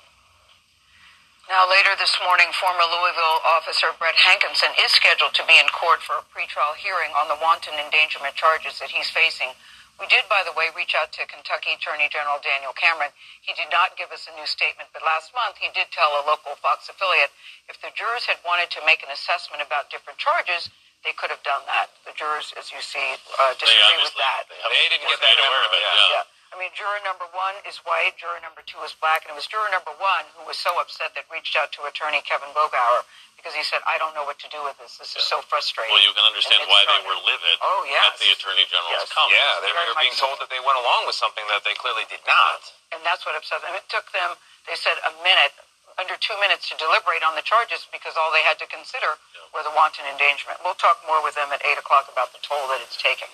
Now, 1.52 1.68
later 1.68 1.92
this 2.00 2.16
morning, 2.24 2.48
former 2.56 2.88
Louisville 2.88 3.44
officer 3.44 3.92
Brett 4.00 4.16
Hankison 4.16 4.72
is 4.80 4.96
scheduled 4.96 5.36
to 5.36 5.44
be 5.44 5.60
in 5.60 5.68
court 5.76 6.00
for 6.00 6.16
a 6.16 6.24
pretrial 6.32 6.80
hearing 6.80 7.12
on 7.12 7.28
the 7.28 7.36
wanton 7.44 7.76
endangerment 7.76 8.40
charges 8.40 8.80
that 8.80 8.88
he's 8.88 9.12
facing. 9.12 9.52
We 10.00 10.08
did, 10.08 10.24
by 10.32 10.48
the 10.48 10.56
way, 10.56 10.72
reach 10.72 10.96
out 10.96 11.12
to 11.20 11.28
Kentucky 11.28 11.76
Attorney 11.76 12.08
General 12.08 12.40
Daniel 12.40 12.72
Cameron. 12.72 13.12
He 13.44 13.52
did 13.52 13.68
not 13.68 14.00
give 14.00 14.16
us 14.16 14.32
a 14.32 14.34
new 14.40 14.48
statement, 14.48 14.96
but 14.96 15.04
last 15.04 15.36
month 15.36 15.60
he 15.60 15.68
did 15.76 15.92
tell 15.92 16.16
a 16.16 16.24
local 16.24 16.56
Fox 16.64 16.88
affiliate 16.88 17.36
if 17.68 17.76
the 17.84 17.92
jurors 18.00 18.24
had 18.32 18.40
wanted 18.48 18.72
to 18.72 18.80
make 18.88 19.04
an 19.04 19.12
assessment 19.12 19.60
about 19.60 19.92
different 19.92 20.24
charges, 20.24 20.72
they 21.04 21.12
could 21.20 21.36
have 21.36 21.44
done 21.44 21.68
that. 21.68 21.92
The 22.08 22.16
jurors, 22.16 22.56
as 22.56 22.72
you 22.72 22.80
see, 22.80 23.20
uh, 23.36 23.60
disagree 23.60 24.00
with 24.00 24.16
that. 24.16 24.48
they 24.48 24.56
They 24.56 24.88
didn't 24.88 25.04
get 25.04 25.20
that 25.20 25.36
aware 25.36 25.68
of 25.68 25.72
it, 25.76 25.84
yeah. 25.84 26.16
yeah. 26.16 26.31
I 26.52 26.60
mean, 26.60 26.68
juror 26.76 27.00
number 27.08 27.24
one 27.32 27.56
is 27.64 27.80
white, 27.88 28.20
juror 28.20 28.36
number 28.44 28.60
two 28.68 28.78
is 28.84 28.92
black, 29.00 29.24
and 29.24 29.32
it 29.32 29.38
was 29.40 29.48
juror 29.48 29.72
number 29.72 29.96
one 30.04 30.28
who 30.36 30.44
was 30.44 30.60
so 30.60 30.76
upset 30.84 31.16
that 31.16 31.24
reached 31.32 31.56
out 31.56 31.72
to 31.80 31.88
attorney 31.88 32.20
Kevin 32.28 32.52
Glogower 32.52 33.08
because 33.40 33.56
he 33.56 33.64
said, 33.64 33.80
I 33.88 33.96
don't 33.98 34.12
know 34.14 34.28
what 34.28 34.36
to 34.44 34.50
do 34.52 34.60
with 34.68 34.76
this. 34.78 35.00
This 35.00 35.16
is 35.16 35.24
so 35.24 35.40
frustrating. 35.48 35.96
Well, 35.96 36.04
you 36.04 36.12
can 36.12 36.28
understand 36.28 36.68
why 36.68 36.84
it's 36.84 36.92
they 36.92 37.02
were 37.08 37.18
livid 37.24 37.56
Oh, 37.64 37.88
yes. 37.88 38.04
at 38.14 38.20
the 38.20 38.30
Attorney 38.36 38.68
General's 38.68 39.08
Yes. 39.08 39.16
comments. 39.16 39.40
Yeah, 39.40 39.64
they 39.64 39.72
Very 39.72 39.88
were 39.90 39.98
being 40.04 40.20
told 40.20 40.38
that 40.44 40.52
they 40.52 40.62
went 40.62 40.78
along 40.78 41.08
with 41.08 41.16
something 41.18 41.48
that 41.50 41.64
they 41.64 41.74
clearly 41.80 42.04
did 42.12 42.22
not. 42.28 42.60
And 42.94 43.02
that's 43.08 43.24
what 43.26 43.34
upset 43.34 43.64
them. 43.64 43.74
It 43.74 43.88
took 43.90 44.12
them, 44.12 44.36
they 44.68 44.76
said, 44.78 45.00
a 45.08 45.14
minute, 45.24 45.56
under 45.98 46.16
two 46.20 46.36
minutes 46.44 46.68
to 46.70 46.76
deliberate 46.78 47.24
on 47.24 47.34
the 47.40 47.42
charges 47.48 47.88
because 47.96 48.14
all 48.20 48.30
they 48.36 48.44
had 48.44 48.60
to 48.60 48.68
consider 48.68 49.18
were 49.56 49.64
the 49.64 49.74
wanton 49.74 50.04
endangerment. 50.06 50.60
We'll 50.64 50.78
talk 50.78 51.00
more 51.08 51.24
with 51.24 51.34
them 51.40 51.50
at 51.56 51.64
8 51.66 51.80
o'clock 51.80 52.12
about 52.12 52.32
the 52.36 52.40
toll 52.44 52.68
that 52.76 52.80
it's 52.84 52.96
taking. 53.00 53.28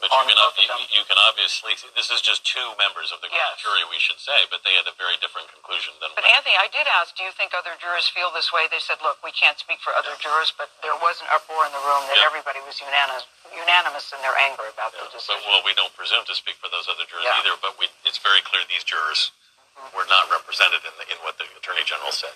But 0.00 0.08
you 0.08 0.24
can, 0.32 0.40
you, 0.64 1.00
you 1.00 1.04
can 1.04 1.20
obviously, 1.28 1.76
see 1.76 1.88
this 1.92 2.08
is 2.08 2.24
just 2.24 2.40
two 2.48 2.64
members 2.80 3.12
of 3.12 3.20
the 3.20 3.28
grand 3.28 3.52
Yes. 3.56 3.60
jury, 3.60 3.84
we 3.92 4.00
should 4.00 4.16
say, 4.16 4.48
but 4.48 4.64
they 4.64 4.72
had 4.72 4.88
a 4.88 4.96
very 4.96 5.20
different 5.20 5.52
conclusion 5.52 5.92
than 6.00 6.08
But 6.16 6.24
Anthony, 6.24 6.56
I 6.56 6.72
did 6.72 6.88
ask, 6.88 7.12
do 7.12 7.22
you 7.22 7.32
think 7.36 7.52
other 7.52 7.76
jurors 7.76 8.08
feel 8.08 8.32
this 8.32 8.48
way? 8.48 8.64
They 8.72 8.80
said, 8.80 8.96
look, 9.04 9.20
we 9.20 9.30
can't 9.36 9.60
speak 9.60 9.84
for 9.84 9.92
other 9.92 10.16
jurors, 10.16 10.56
but 10.56 10.72
there 10.80 10.96
was 11.04 11.20
an 11.20 11.28
uproar 11.28 11.68
in 11.68 11.72
the 11.76 11.84
room 11.84 12.00
that 12.08 12.16
Yeah. 12.16 12.28
everybody 12.32 12.64
was 12.64 12.80
unanimous, 12.80 13.28
unanimous 13.52 14.08
in 14.16 14.20
their 14.24 14.36
anger 14.40 14.72
about 14.72 14.96
Yeah, 14.96 15.04
the 15.04 15.12
but, 15.12 15.20
decision. 15.20 15.44
well, 15.44 15.60
we 15.68 15.76
don't 15.76 15.92
presume 15.92 16.24
to 16.24 16.34
speak 16.34 16.56
for 16.56 16.72
those 16.72 16.88
other 16.88 17.04
jurors 17.04 17.28
Yeah. 17.28 17.38
either, 17.44 17.54
but 17.60 17.76
we, 17.76 17.92
it's 18.08 18.18
very 18.24 18.40
clear 18.40 18.64
these 18.72 18.84
jurors 18.88 19.36
mm-hmm. 19.76 19.92
were 19.92 20.08
not 20.08 20.32
represented 20.32 20.80
in, 20.88 20.94
the, 20.96 21.04
in 21.12 21.18
what 21.20 21.36
the 21.36 21.44
Attorney 21.60 21.84
General 21.84 22.12
said. 22.12 22.32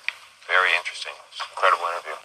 Very 0.47 0.77
interesting. 0.77 1.17
Incredible 1.57 1.89
interview. 1.89 2.17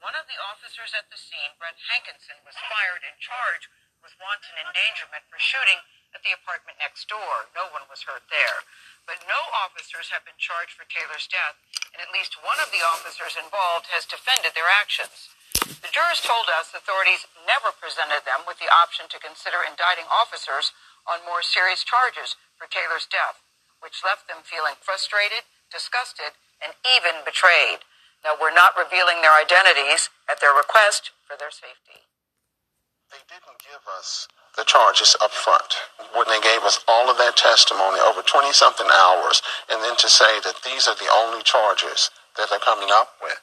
One 0.00 0.16
of 0.16 0.24
the 0.32 0.40
officers 0.40 0.96
at 0.96 1.12
the 1.12 1.20
scene, 1.20 1.52
Brett 1.60 1.76
Hankison, 1.92 2.40
was 2.48 2.56
fired 2.56 3.04
and 3.04 3.20
charged 3.20 3.68
with 4.00 4.16
wanton 4.16 4.56
endangerment 4.56 5.28
for 5.28 5.36
shooting 5.36 5.76
at 6.16 6.24
the 6.24 6.32
apartment 6.32 6.80
next 6.80 7.04
door. 7.04 7.52
No 7.52 7.68
one 7.68 7.84
was 7.92 8.08
hurt 8.08 8.24
there. 8.32 8.64
But 9.04 9.20
no 9.28 9.36
officers 9.52 10.08
have 10.08 10.24
been 10.24 10.40
charged 10.40 10.72
for 10.72 10.88
Taylor's 10.88 11.28
death, 11.28 11.60
and 11.92 12.00
at 12.00 12.08
least 12.16 12.40
one 12.40 12.56
of 12.64 12.72
the 12.72 12.80
officers 12.80 13.36
involved 13.36 13.92
has 13.92 14.08
defended 14.08 14.56
their 14.56 14.72
actions. 14.72 15.36
The 15.84 15.92
jurors 15.92 16.24
told 16.24 16.48
us 16.48 16.72
authorities 16.72 17.28
never 17.44 17.68
presented 17.68 18.24
them 18.24 18.48
with 18.48 18.56
the 18.56 18.72
option 18.72 19.04
to 19.12 19.20
consider 19.20 19.60
indicting 19.60 20.08
officers 20.08 20.72
on 21.04 21.28
more 21.28 21.44
serious 21.44 21.84
charges 21.84 22.40
for 22.56 22.64
Taylor's 22.72 23.04
death, 23.04 23.44
which 23.84 24.00
left 24.00 24.32
them 24.32 24.40
feeling 24.48 24.80
frustrated, 24.80 25.44
disgusted, 25.68 26.40
and 26.64 26.72
even 26.88 27.20
betrayed. 27.28 27.84
Now, 28.24 28.36
we're 28.36 28.54
not 28.54 28.76
revealing 28.76 29.24
their 29.24 29.32
identities 29.32 30.12
at 30.28 30.40
their 30.40 30.52
request 30.52 31.10
for 31.24 31.40
their 31.40 31.50
safety. 31.50 32.04
They 33.08 33.24
didn't 33.26 33.58
give 33.58 33.82
us 33.98 34.28
the 34.56 34.62
charges 34.62 35.16
up 35.22 35.32
front 35.32 35.74
when 36.14 36.28
they 36.28 36.38
gave 36.40 36.62
us 36.62 36.78
all 36.86 37.10
of 37.10 37.16
that 37.18 37.36
testimony 37.36 37.98
over 37.98 38.22
20 38.22 38.52
something 38.52 38.86
hours 38.86 39.42
and 39.70 39.82
then 39.82 39.96
to 39.98 40.08
say 40.08 40.38
that 40.44 40.62
these 40.62 40.86
are 40.86 40.94
the 40.94 41.10
only 41.10 41.42
charges 41.42 42.10
that 42.36 42.50
they're 42.50 42.62
coming 42.62 42.88
up 42.92 43.18
with. 43.22 43.40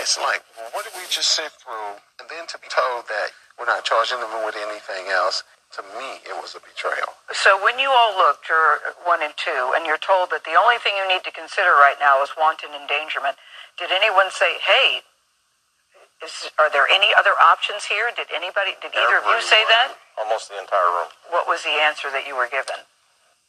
It's 0.00 0.16
like, 0.16 0.40
well, 0.56 0.70
what 0.72 0.84
did 0.84 0.94
we 0.96 1.04
just 1.10 1.36
sit 1.36 1.52
through? 1.60 2.00
And 2.20 2.30
then 2.32 2.46
to 2.48 2.56
be 2.58 2.68
told 2.72 3.08
that 3.12 3.36
we're 3.58 3.68
not 3.68 3.84
charging 3.84 4.20
them 4.20 4.32
with 4.44 4.56
anything 4.56 5.12
else, 5.12 5.44
to 5.76 5.82
me, 5.96 6.20
it 6.28 6.36
was 6.36 6.52
a 6.52 6.60
betrayal. 6.60 7.16
So, 7.32 7.56
when 7.64 7.80
you 7.80 7.88
all 7.88 8.12
look, 8.12 8.44
juror 8.44 8.92
one 9.08 9.24
and 9.24 9.32
two, 9.40 9.72
and 9.72 9.88
you're 9.88 10.00
told 10.00 10.28
that 10.28 10.44
the 10.44 10.52
only 10.52 10.76
thing 10.76 10.92
you 11.00 11.08
need 11.08 11.24
to 11.24 11.32
consider 11.32 11.72
right 11.80 11.96
now 11.96 12.20
is 12.20 12.28
wanton 12.36 12.76
endangerment, 12.76 13.40
did 13.78 13.90
anyone 13.92 14.30
say, 14.30 14.58
hey, 14.62 15.02
is, 16.22 16.48
are 16.58 16.70
there 16.70 16.86
any 16.86 17.10
other 17.18 17.34
options 17.42 17.84
here? 17.90 18.10
Did 18.14 18.30
anybody, 18.30 18.78
did 18.78 18.94
either 18.94 19.18
of 19.18 19.26
you 19.26 19.42
say 19.42 19.58
that? 19.66 19.98
Almost 20.18 20.48
the 20.54 20.58
entire 20.58 20.90
room. 20.94 21.10
What 21.34 21.50
was 21.50 21.66
the 21.66 21.74
answer 21.82 22.10
that 22.14 22.26
you 22.26 22.38
were 22.38 22.46
given? 22.46 22.78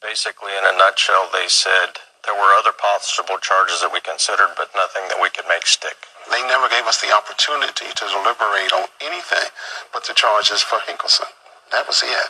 Basically, 0.01 0.51
in 0.57 0.65
a 0.65 0.73
nutshell, 0.75 1.29
they 1.31 1.47
said 1.47 1.95
there 2.25 2.35
were 2.35 2.51
other 2.57 2.73
possible 2.75 3.37
charges 3.39 3.79
that 3.85 3.93
we 3.93 4.01
considered, 4.01 4.51
but 4.57 4.73
nothing 4.75 5.05
that 5.07 5.21
we 5.21 5.29
could 5.29 5.47
make 5.47 5.69
stick. 5.69 5.95
They 6.31 6.41
never 6.49 6.67
gave 6.67 6.87
us 6.89 6.99
the 6.99 7.13
opportunity 7.13 7.87
to 7.87 8.03
deliberate 8.09 8.73
on 8.73 8.89
anything 9.05 9.47
but 9.93 10.03
the 10.07 10.15
charges 10.17 10.63
for 10.63 10.79
Hinkelson. 10.83 11.29
That 11.71 11.87
was 11.87 12.01
it. 12.03 12.29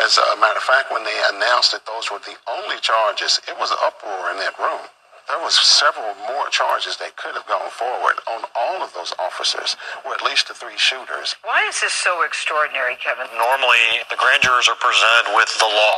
As 0.00 0.16
a 0.16 0.40
matter 0.40 0.56
of 0.56 0.64
fact, 0.64 0.92
when 0.92 1.04
they 1.04 1.16
announced 1.34 1.72
that 1.72 1.84
those 1.84 2.08
were 2.08 2.22
the 2.24 2.36
only 2.48 2.80
charges, 2.80 3.40
it 3.48 3.56
was 3.58 3.70
an 3.72 3.80
uproar 3.84 4.30
in 4.32 4.38
that 4.40 4.56
room. 4.56 4.86
There 5.28 5.38
was 5.40 5.54
several 5.54 6.14
more 6.28 6.48
charges 6.50 6.98
that 6.98 7.16
could 7.16 7.34
have 7.34 7.46
gone 7.46 7.70
forward 7.70 8.18
on 8.26 8.44
all 8.54 8.82
of 8.82 8.92
those 8.92 9.14
officers, 9.18 9.76
or 10.04 10.12
at 10.12 10.22
least 10.22 10.48
the 10.48 10.54
three 10.54 10.76
shooters. 10.76 11.36
Why 11.42 11.64
is 11.68 11.80
this 11.80 11.94
so 11.94 12.22
extraordinary, 12.22 12.96
Kevin? 12.98 13.30
Normally, 13.38 14.02
the 14.10 14.18
grand 14.18 14.42
jurors 14.42 14.68
are 14.68 14.78
presented 14.78 15.32
with 15.34 15.50
the 15.58 15.70
law 15.70 15.96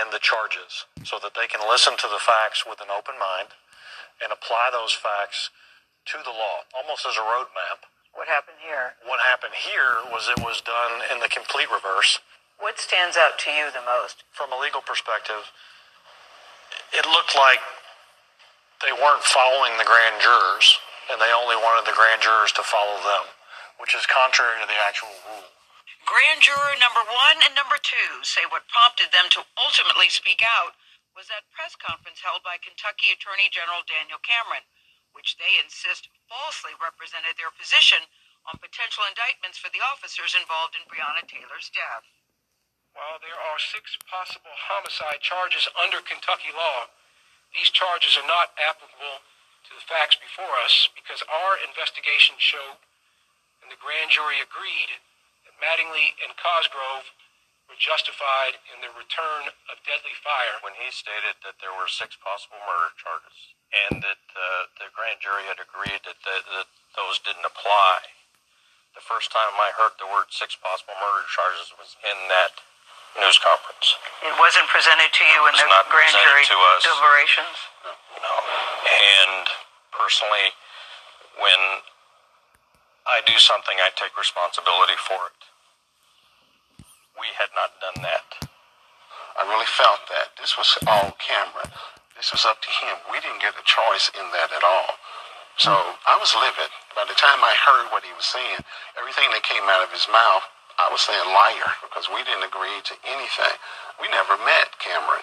and 0.00 0.12
the 0.12 0.22
charges 0.22 0.86
so 1.04 1.18
that 1.20 1.36
they 1.36 1.48
can 1.48 1.60
listen 1.64 1.96
to 1.96 2.08
the 2.08 2.20
facts 2.20 2.64
with 2.64 2.80
an 2.80 2.88
open 2.92 3.16
mind 3.20 3.52
and 4.22 4.32
apply 4.32 4.70
those 4.72 4.92
facts 4.92 5.50
to 6.08 6.20
the 6.24 6.32
law, 6.32 6.64
almost 6.76 7.04
as 7.08 7.16
a 7.16 7.24
roadmap. 7.24 7.84
What 8.14 8.28
happened 8.28 8.60
here? 8.62 8.94
What 9.02 9.18
happened 9.24 9.56
here 9.56 10.04
was 10.12 10.30
it 10.30 10.38
was 10.38 10.62
done 10.62 11.02
in 11.10 11.18
the 11.18 11.28
complete 11.28 11.66
reverse. 11.72 12.20
What 12.62 12.78
stands 12.78 13.16
out 13.18 13.40
to 13.42 13.50
you 13.50 13.74
the 13.74 13.82
most? 13.82 14.22
From 14.30 14.54
a 14.54 14.58
legal 14.60 14.80
perspective, 14.80 15.50
it 16.94 17.04
looked 17.10 17.34
like 17.34 17.58
they 18.82 18.92
weren't 18.94 19.22
following 19.22 19.76
the 19.78 19.86
grand 19.86 20.18
jurors, 20.18 20.78
and 21.12 21.20
they 21.20 21.30
only 21.30 21.56
wanted 21.56 21.86
the 21.86 21.94
grand 21.96 22.22
jurors 22.22 22.50
to 22.58 22.64
follow 22.66 22.98
them, 23.04 23.30
which 23.78 23.94
is 23.94 24.06
contrary 24.08 24.58
to 24.62 24.66
the 24.66 24.78
actual 24.82 25.12
rule. 25.30 25.46
Grand 26.04 26.42
juror 26.44 26.76
number 26.76 27.00
one 27.00 27.40
and 27.44 27.56
number 27.56 27.80
two 27.80 28.20
say 28.20 28.44
what 28.48 28.68
prompted 28.68 29.08
them 29.14 29.30
to 29.32 29.46
ultimately 29.56 30.10
speak 30.12 30.44
out 30.44 30.76
was 31.16 31.30
that 31.30 31.48
press 31.54 31.78
conference 31.78 32.20
held 32.20 32.42
by 32.44 32.60
Kentucky 32.60 33.14
Attorney 33.14 33.48
General 33.48 33.86
Daniel 33.86 34.20
Cameron, 34.20 34.66
which 35.14 35.38
they 35.38 35.56
insist 35.62 36.10
falsely 36.28 36.74
represented 36.76 37.38
their 37.38 37.54
position 37.54 38.04
on 38.44 38.60
potential 38.60 39.06
indictments 39.08 39.56
for 39.56 39.72
the 39.72 39.80
officers 39.80 40.36
involved 40.36 40.76
in 40.76 40.84
Breonna 40.90 41.24
Taylor's 41.24 41.72
death. 41.72 42.04
While 42.92 43.18
there 43.22 43.38
are 43.38 43.58
six 43.58 43.96
possible 44.04 44.52
homicide 44.54 45.24
charges 45.24 45.70
under 45.72 46.04
Kentucky 46.04 46.52
law, 46.52 46.92
these 47.54 47.70
charges 47.70 48.18
are 48.18 48.26
not 48.26 48.52
applicable 48.58 49.22
to 49.66 49.72
the 49.72 49.86
facts 49.86 50.18
before 50.18 50.54
us 50.60 50.90
because 50.92 51.22
our 51.30 51.56
investigation 51.62 52.36
showed, 52.36 52.82
and 53.62 53.70
the 53.70 53.80
grand 53.80 54.10
jury 54.12 54.42
agreed 54.42 55.00
that 55.48 55.56
Mattingly 55.62 56.18
and 56.20 56.36
Cosgrove 56.36 57.14
were 57.70 57.80
justified 57.80 58.60
in 58.68 58.84
the 58.84 58.92
return 58.92 59.48
of 59.72 59.80
deadly 59.88 60.12
fire. 60.20 60.60
When 60.60 60.76
he 60.76 60.92
stated 60.92 61.40
that 61.46 61.56
there 61.64 61.72
were 61.72 61.88
six 61.88 62.12
possible 62.20 62.60
murder 62.68 62.92
charges 63.00 63.38
and 63.88 64.04
that 64.04 64.22
uh, 64.36 64.68
the 64.76 64.92
grand 64.92 65.24
jury 65.24 65.48
had 65.48 65.58
agreed 65.58 66.04
that, 66.04 66.20
that, 66.28 66.42
that 66.44 66.68
those 66.92 67.22
didn't 67.24 67.48
apply, 67.48 68.04
the 68.92 69.02
first 69.02 69.32
time 69.32 69.56
I 69.58 69.74
heard 69.74 69.96
the 69.96 70.06
word 70.06 70.30
six 70.30 70.54
possible 70.54 70.94
murder 71.00 71.24
charges 71.32 71.72
was 71.74 71.96
in 72.04 72.18
that 72.30 72.60
news 73.18 73.38
conference. 73.38 73.96
It 74.26 74.34
wasn't 74.38 74.66
presented 74.70 75.10
to 75.10 75.24
you 75.24 75.40
in 75.50 75.54
the 75.54 75.66
not 75.70 75.86
grand 75.90 76.10
presented 76.10 76.26
jury 76.26 76.44
to 76.50 76.56
us. 76.74 76.80
deliberations? 76.82 77.56
No. 78.18 78.34
And 78.84 79.44
personally, 79.94 80.48
when 81.38 81.60
I 83.06 83.20
do 83.26 83.36
something, 83.38 83.76
I 83.78 83.92
take 83.94 84.16
responsibility 84.16 84.98
for 84.98 85.30
it. 85.30 85.40
We 87.20 87.30
had 87.38 87.52
not 87.54 87.76
done 87.78 88.02
that. 88.02 88.50
I 89.38 89.42
really 89.46 89.68
felt 89.70 90.02
that. 90.10 90.34
This 90.38 90.54
was 90.58 90.70
all 90.86 91.14
Cameron. 91.18 91.70
This 92.16 92.30
was 92.30 92.46
up 92.46 92.62
to 92.62 92.70
him. 92.70 92.94
We 93.10 93.18
didn't 93.18 93.42
get 93.42 93.54
a 93.58 93.66
choice 93.66 94.10
in 94.14 94.26
that 94.34 94.50
at 94.54 94.62
all. 94.62 94.94
So 95.58 95.70
I 95.70 96.18
was 96.18 96.34
livid. 96.34 96.70
By 96.94 97.06
the 97.06 97.14
time 97.18 97.42
I 97.42 97.54
heard 97.66 97.90
what 97.90 98.02
he 98.06 98.10
was 98.14 98.26
saying, 98.26 98.62
everything 98.98 99.30
that 99.34 99.42
came 99.42 99.62
out 99.70 99.82
of 99.82 99.90
his 99.90 100.06
mouth, 100.10 100.46
I 100.78 100.90
was 100.90 101.02
saying 101.06 101.22
liar 101.30 101.70
because 101.86 102.10
we 102.10 102.22
didn't 102.26 102.46
agree 102.46 102.82
to 102.82 102.94
anything. 103.06 103.54
We 104.02 104.10
never 104.10 104.34
met 104.42 104.74
Cameron. 104.82 105.22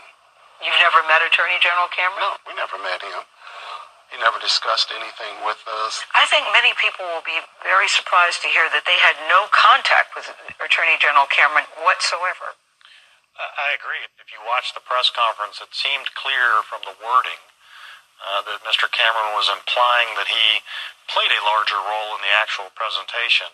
You've 0.63 0.77
never 0.79 1.01
met 1.10 1.25
Attorney 1.25 1.58
General 1.60 1.89
Cameron? 1.89 2.22
No, 2.22 2.31
we 2.46 2.53
never 2.53 2.77
met 2.79 3.01
him. 3.01 3.25
He 4.13 4.20
never 4.20 4.38
discussed 4.43 4.91
anything 4.91 5.39
with 5.48 5.63
us. 5.88 6.03
I 6.12 6.27
think 6.27 6.43
many 6.51 6.75
people 6.75 7.08
will 7.08 7.24
be 7.24 7.39
very 7.63 7.88
surprised 7.88 8.43
to 8.43 8.51
hear 8.51 8.67
that 8.75 8.84
they 8.84 9.00
had 9.00 9.15
no 9.31 9.48
contact 9.55 10.13
with 10.20 10.27
Attorney 10.60 11.00
General 11.00 11.25
Cameron 11.31 11.63
whatsoever. 11.79 12.60
I 13.39 13.74
agree. 13.74 14.03
If 14.20 14.29
you 14.29 14.43
watch 14.43 14.75
the 14.75 14.84
press 14.84 15.10
conference, 15.10 15.63
it 15.63 15.72
seemed 15.74 16.12
clear 16.13 16.62
from 16.67 16.84
the 16.86 16.93
wording 17.00 17.39
uh, 18.22 18.46
that 18.46 18.62
Mr. 18.67 18.86
Cameron 18.91 19.34
was 19.34 19.50
implying 19.50 20.13
that 20.20 20.29
he 20.29 20.62
played 21.10 21.31
a 21.34 21.41
larger 21.41 21.79
role 21.79 22.13
in 22.20 22.22
the 22.22 22.36
actual 22.36 22.70
presentation. 22.77 23.50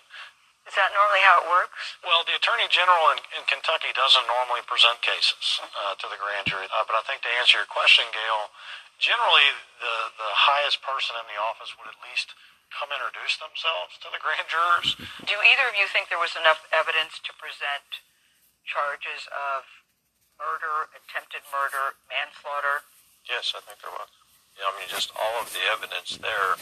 Is 0.68 0.76
that 0.76 0.92
normally 0.92 1.24
how 1.24 1.42
it 1.42 1.48
works? 1.48 1.72
Well, 2.04 2.28
the 2.28 2.36
Attorney 2.36 2.68
General 2.68 3.16
in, 3.16 3.24
in 3.40 3.44
Kentucky 3.48 3.96
doesn't 3.96 4.28
normally 4.28 4.60
present 4.68 5.00
cases 5.00 5.64
uh, 5.64 5.96
to 5.96 6.12
the 6.12 6.20
grand 6.20 6.44
jury. 6.44 6.68
Uh, 6.68 6.84
but 6.84 7.00
I 7.00 7.04
think 7.08 7.24
to 7.24 7.32
answer 7.40 7.64
your 7.64 7.72
question, 7.72 8.04
Gayle, 8.12 8.52
generally 9.00 9.48
the, 9.80 9.96
the 10.20 10.32
highest 10.36 10.84
person 10.84 11.16
in 11.16 11.26
the 11.32 11.40
office 11.40 11.72
would 11.80 11.88
at 11.88 11.96
least 12.04 12.36
come 12.76 12.92
introduce 12.92 13.40
themselves 13.40 13.96
to 14.04 14.12
the 14.12 14.20
grand 14.20 14.44
jurors. 14.52 15.00
Do 15.24 15.40
either 15.40 15.72
of 15.72 15.76
you 15.80 15.88
think 15.88 16.12
there 16.12 16.20
was 16.20 16.36
enough 16.36 16.68
evidence 16.76 17.16
to 17.24 17.32
present 17.40 18.04
charges 18.68 19.24
of 19.32 19.64
murder, 20.36 20.92
attempted 20.92 21.48
murder, 21.48 21.96
manslaughter? 22.12 22.84
Yes, 23.24 23.56
I 23.56 23.64
think 23.64 23.80
there 23.80 23.96
was. 23.96 24.12
Yeah, 24.60 24.68
I 24.68 24.76
mean, 24.76 24.90
just 24.92 25.16
all 25.16 25.40
of 25.40 25.48
the 25.56 25.64
evidence 25.72 26.20
there. 26.20 26.60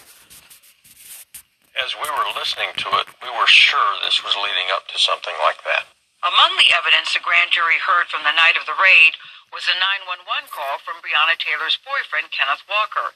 As 1.75 1.91
we 1.91 2.07
were 2.07 2.31
listening 2.31 2.71
to 2.71 2.87
it, 3.03 3.07
we 3.19 3.27
were 3.35 3.51
sure 3.51 3.99
this 3.99 4.23
was 4.23 4.31
leading 4.39 4.71
up 4.71 4.87
to 4.87 4.95
something 4.95 5.35
like 5.43 5.59
that. 5.67 5.91
Among 6.23 6.55
the 6.55 6.71
evidence 6.71 7.11
the 7.11 7.19
grand 7.19 7.51
jury 7.51 7.83
heard 7.83 8.07
from 8.07 8.23
the 8.23 8.31
night 8.31 8.55
of 8.55 8.63
the 8.63 8.79
raid 8.79 9.19
was 9.51 9.67
a 9.67 9.75
911 9.75 10.47
call 10.55 10.79
from 10.79 11.03
Breonna 11.03 11.35
Taylor's 11.35 11.75
boyfriend, 11.83 12.31
Kenneth 12.31 12.63
Walker. 12.71 13.11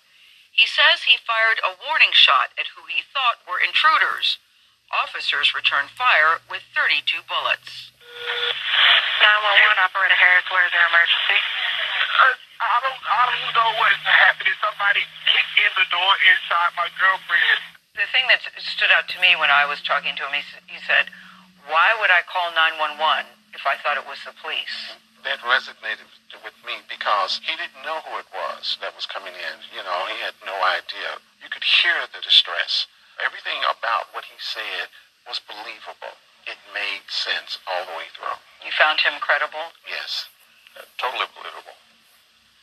He 0.52 0.68
says 0.68 1.08
he 1.08 1.16
fired 1.24 1.64
a 1.64 1.80
warning 1.88 2.12
shot 2.12 2.52
at 2.60 2.76
who 2.76 2.84
he 2.92 3.00
thought 3.16 3.48
were 3.48 3.64
intruders. 3.64 4.44
Officers 4.92 5.56
returned 5.56 5.96
fire 5.96 6.44
with 6.52 6.68
32 6.76 7.24
bullets. 7.32 7.96
911 9.24 9.88
operator 9.88 10.20
Harris, 10.20 10.44
where 10.52 10.68
is 10.68 10.74
their 10.76 10.84
emergency? 10.84 11.40
Uh, 11.40 12.36
I 12.60 12.78
don't, 12.84 13.02
I 13.08 13.22
don't 13.24 13.56
know 13.56 13.72
what's 13.80 14.04
happening. 14.04 14.52
Somebody 14.60 15.08
kicked 15.32 15.56
in 15.64 15.72
the 15.80 15.88
door 15.88 16.12
inside 16.28 16.76
my 16.76 16.92
girlfriend. 17.00 17.79
The 18.00 18.08
thing 18.16 18.32
that 18.32 18.40
stood 18.64 18.96
out 18.96 19.12
to 19.12 19.20
me 19.20 19.36
when 19.36 19.52
I 19.52 19.68
was 19.68 19.84
talking 19.84 20.16
to 20.16 20.24
him, 20.24 20.32
he, 20.32 20.72
he 20.72 20.80
said, 20.88 21.12
Why 21.68 21.92
would 22.00 22.08
I 22.08 22.24
call 22.24 22.48
911 22.56 22.96
if 23.52 23.68
I 23.68 23.76
thought 23.76 24.00
it 24.00 24.08
was 24.08 24.24
the 24.24 24.32
police? 24.40 24.96
That 25.28 25.44
resonated 25.44 26.08
with 26.40 26.56
me 26.64 26.80
because 26.88 27.44
he 27.44 27.60
didn't 27.60 27.84
know 27.84 28.00
who 28.08 28.16
it 28.24 28.32
was 28.32 28.80
that 28.80 28.96
was 28.96 29.04
coming 29.04 29.36
in. 29.36 29.56
You 29.76 29.84
know, 29.84 30.08
he 30.08 30.16
had 30.24 30.32
no 30.48 30.56
idea. 30.64 31.20
You 31.44 31.52
could 31.52 31.68
hear 31.68 32.08
the 32.08 32.24
distress. 32.24 32.88
Everything 33.20 33.60
about 33.68 34.16
what 34.16 34.24
he 34.32 34.40
said 34.40 34.88
was 35.28 35.44
believable. 35.44 36.16
It 36.48 36.56
made 36.72 37.04
sense 37.12 37.60
all 37.68 37.84
the 37.84 38.00
way 38.00 38.08
through. 38.16 38.40
You 38.64 38.72
found 38.80 39.04
him 39.04 39.20
credible? 39.20 39.76
Yes. 39.84 40.32
Uh, 40.72 40.88
totally 40.96 41.28
believable. 41.36 41.76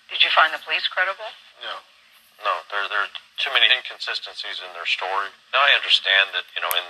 Did 0.09 0.25
you 0.25 0.33
find 0.33 0.57
the 0.57 0.65
police 0.65 0.89
credible? 0.89 1.29
No. 1.61 1.85
No, 2.41 2.65
there 2.73 2.89
are 2.89 3.13
too 3.37 3.53
many 3.53 3.69
inconsistencies 3.69 4.65
in 4.65 4.73
their 4.73 4.89
story. 4.89 5.29
Now 5.53 5.61
I 5.61 5.77
understand 5.77 6.33
that 6.33 6.49
you 6.57 6.61
know 6.65 6.73
in 6.73 6.87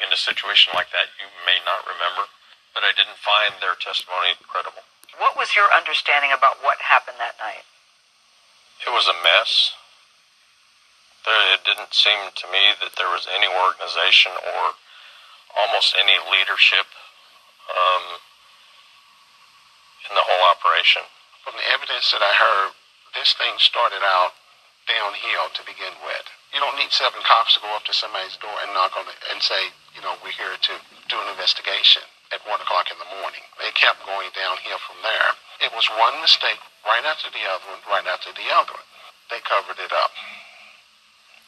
in 0.00 0.08
a 0.12 0.20
situation 0.20 0.72
like 0.72 0.92
that 0.92 1.12
you 1.20 1.28
may 1.44 1.60
not 1.64 1.84
remember, 1.84 2.28
but 2.72 2.84
I 2.84 2.92
didn't 2.96 3.20
find 3.20 3.56
their 3.60 3.76
testimony 3.76 4.36
credible. 4.48 4.84
What 5.20 5.36
was 5.36 5.52
your 5.52 5.68
understanding 5.72 6.32
about 6.32 6.64
what 6.64 6.80
happened 6.80 7.20
that 7.20 7.36
night? 7.36 7.66
It 8.86 8.92
was 8.92 9.04
a 9.08 9.16
mess. 9.20 9.76
There, 11.28 11.36
it 11.52 11.60
didn't 11.68 11.92
seem 11.92 12.32
to 12.32 12.46
me 12.48 12.72
that 12.80 12.96
there 12.96 13.12
was 13.12 13.28
any 13.28 13.44
organization 13.44 14.32
or 14.40 14.72
almost 15.52 15.92
any 16.00 16.16
leadership 16.32 16.88
um, 17.68 18.04
in 20.08 20.16
the 20.16 20.24
whole 20.24 20.44
operation. 20.48 21.04
From 21.44 21.60
the 21.60 21.66
evidence 21.68 22.08
that 22.16 22.24
I 22.24 22.32
heard, 22.32 22.72
this 23.12 23.36
thing 23.36 23.60
started 23.60 24.00
out 24.00 24.32
downhill 24.90 25.46
to 25.54 25.62
begin 25.62 25.94
with. 26.02 26.26
You 26.50 26.58
don't 26.58 26.74
need 26.74 26.90
seven 26.90 27.22
cops 27.22 27.54
to 27.54 27.62
go 27.62 27.70
up 27.78 27.86
to 27.86 27.94
somebody's 27.94 28.34
door 28.42 28.54
and 28.66 28.74
knock 28.74 28.98
on 28.98 29.06
it 29.06 29.20
and 29.30 29.38
say, 29.38 29.70
you 29.94 30.02
know, 30.02 30.18
we're 30.18 30.34
here 30.34 30.58
to 30.58 30.74
do 31.06 31.16
an 31.22 31.30
investigation 31.30 32.02
at 32.34 32.42
one 32.46 32.58
o'clock 32.58 32.90
in 32.90 32.98
the 32.98 33.10
morning. 33.22 33.42
They 33.62 33.70
kept 33.78 34.02
going 34.02 34.30
downhill 34.34 34.82
from 34.82 34.98
there. 35.06 35.30
It 35.62 35.70
was 35.74 35.86
one 35.94 36.18
mistake 36.18 36.58
right 36.82 37.06
after 37.06 37.30
the 37.30 37.44
other 37.46 37.66
one, 37.70 37.82
right 37.86 38.06
after 38.10 38.34
the 38.34 38.48
other 38.50 38.74
one. 38.74 38.88
They 39.30 39.38
covered 39.46 39.78
it 39.78 39.94
up. 39.94 40.10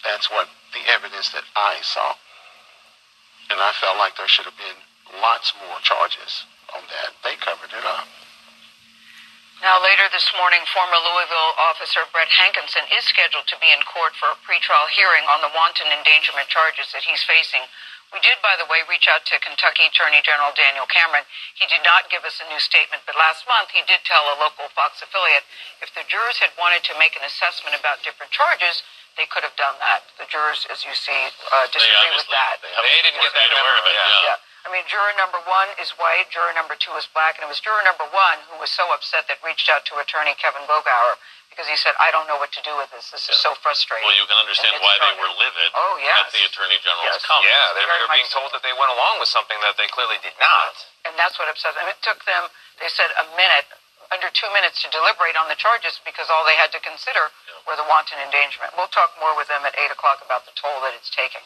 That's 0.06 0.30
what 0.30 0.46
the 0.70 0.82
evidence 0.90 1.34
that 1.34 1.46
I 1.58 1.82
saw. 1.82 2.14
And 3.50 3.58
I 3.58 3.74
felt 3.82 3.98
like 3.98 4.14
there 4.14 4.30
should 4.30 4.46
have 4.46 4.58
been 4.58 4.78
lots 5.18 5.50
more 5.58 5.78
charges 5.82 6.46
on 6.74 6.82
that. 6.94 7.10
They 7.26 7.34
covered 7.42 7.74
it 7.74 7.86
up. 7.86 8.06
Now, 9.62 9.78
later 9.78 10.10
this 10.10 10.26
morning, 10.34 10.58
former 10.74 10.98
Louisville 10.98 11.54
officer 11.70 12.02
Brett 12.10 12.26
Hankison 12.34 12.82
is 12.98 13.06
scheduled 13.06 13.46
to 13.46 13.54
be 13.62 13.70
in 13.70 13.78
court 13.86 14.10
for 14.18 14.34
a 14.34 14.38
pretrial 14.42 14.90
hearing 14.90 15.22
on 15.30 15.38
the 15.38 15.54
wanton 15.54 15.86
endangerment 15.86 16.50
charges 16.50 16.90
that 16.90 17.06
he's 17.06 17.22
facing. 17.22 17.62
We 18.10 18.18
did, 18.26 18.42
by 18.42 18.58
the 18.58 18.66
way, 18.66 18.82
reach 18.90 19.06
out 19.06 19.22
to 19.30 19.38
Kentucky 19.38 19.86
Attorney 19.86 20.18
General 20.26 20.50
Daniel 20.58 20.90
Cameron. 20.90 21.22
He 21.54 21.70
did 21.70 21.86
not 21.86 22.10
give 22.10 22.26
us 22.26 22.42
a 22.42 22.46
new 22.50 22.58
statement, 22.58 23.06
but 23.06 23.14
last 23.14 23.46
month 23.46 23.70
he 23.70 23.86
did 23.86 24.02
tell 24.02 24.26
a 24.34 24.36
local 24.42 24.66
Fox 24.74 24.98
affiliate 24.98 25.46
if 25.78 25.94
the 25.94 26.02
jurors 26.10 26.42
had 26.42 26.50
wanted 26.58 26.82
to 26.90 26.98
make 26.98 27.14
an 27.14 27.22
assessment 27.22 27.78
about 27.78 28.02
different 28.02 28.34
charges, 28.34 28.82
they 29.14 29.30
could 29.30 29.46
have 29.46 29.54
done 29.54 29.78
that. 29.78 30.02
The 30.18 30.26
jurors, 30.26 30.66
as 30.74 30.82
you 30.82 30.92
see, 30.98 31.30
uh, 31.54 31.70
disagree 31.70 32.10
with 32.18 32.26
that. 32.34 32.58
They, 32.66 32.74
they 32.74 33.00
didn't 33.06 33.22
get 33.22 33.30
that 33.30 33.54
aware 33.54 33.78
of 33.78 33.86
it. 33.86 33.94
Yeah. 33.94 34.26
Yeah. 34.26 34.51
I 34.62 34.70
mean, 34.70 34.86
juror 34.86 35.10
number 35.18 35.42
one 35.42 35.74
is 35.82 35.90
white, 35.98 36.30
juror 36.30 36.54
number 36.54 36.78
two 36.78 36.94
is 36.94 37.04
black, 37.10 37.34
and 37.36 37.42
it 37.42 37.50
was 37.50 37.58
juror 37.58 37.82
number 37.82 38.06
one 38.14 38.38
who 38.46 38.56
was 38.62 38.70
so 38.70 38.86
upset 38.94 39.26
that 39.26 39.42
reached 39.42 39.66
out 39.66 39.82
to 39.90 39.98
attorney 39.98 40.38
Kevin 40.38 40.62
Glogower 40.70 41.18
because 41.50 41.66
he 41.68 41.76
said, 41.76 41.92
I 42.00 42.08
don't 42.14 42.24
know 42.30 42.38
what 42.40 42.48
to 42.56 42.62
do 42.64 42.72
with 42.80 42.88
this. 42.94 43.10
This 43.12 43.28
is 43.28 43.36
so 43.42 43.52
frustrating. 43.60 44.06
Well, 44.08 44.16
you 44.16 44.24
can 44.24 44.38
understand 44.40 44.72
And 44.72 44.80
it's 44.80 44.86
why 44.88 44.96
they 45.02 45.14
were 45.20 45.34
livid 45.36 45.68
Oh, 45.76 45.98
yes. 46.00 46.24
at 46.24 46.32
the 46.32 46.42
attorney 46.48 46.78
general's 46.80 47.12
Yes. 47.12 47.26
comments. 47.28 47.50
Yeah, 47.52 47.76
they 47.76 47.84
Very 47.84 48.00
were 48.06 48.14
being 48.16 48.30
told 48.32 48.48
that 48.56 48.62
they 48.64 48.72
went 48.72 48.88
along 48.94 49.20
with 49.20 49.28
something 49.28 49.58
that 49.60 49.76
they 49.76 49.84
clearly 49.92 50.16
did 50.24 50.32
not. 50.40 50.72
And 51.04 51.12
that's 51.20 51.36
what 51.36 51.50
upset 51.52 51.74
them. 51.76 51.84
It 51.92 52.00
took 52.00 52.24
them, 52.24 52.48
they 52.80 52.88
said, 52.88 53.12
a 53.20 53.26
minute, 53.36 53.68
under 54.14 54.30
two 54.32 54.48
minutes 54.56 54.80
to 54.80 54.88
deliberate 54.94 55.36
on 55.36 55.48
the 55.52 55.58
charges 55.60 56.00
because 56.08 56.30
all 56.32 56.44
they 56.48 56.56
had 56.56 56.72
to 56.72 56.80
consider 56.80 57.28
were 57.68 57.76
the 57.76 57.84
wanton 57.84 58.16
endangerment. 58.22 58.72
We'll 58.78 58.92
talk 58.94 59.12
more 59.20 59.36
with 59.36 59.48
them 59.52 59.64
at 59.68 59.76
8 59.76 59.90
o'clock 59.92 60.24
about 60.24 60.46
the 60.48 60.52
toll 60.56 60.80
that 60.88 60.94
it's 60.96 61.10
taking. 61.12 61.42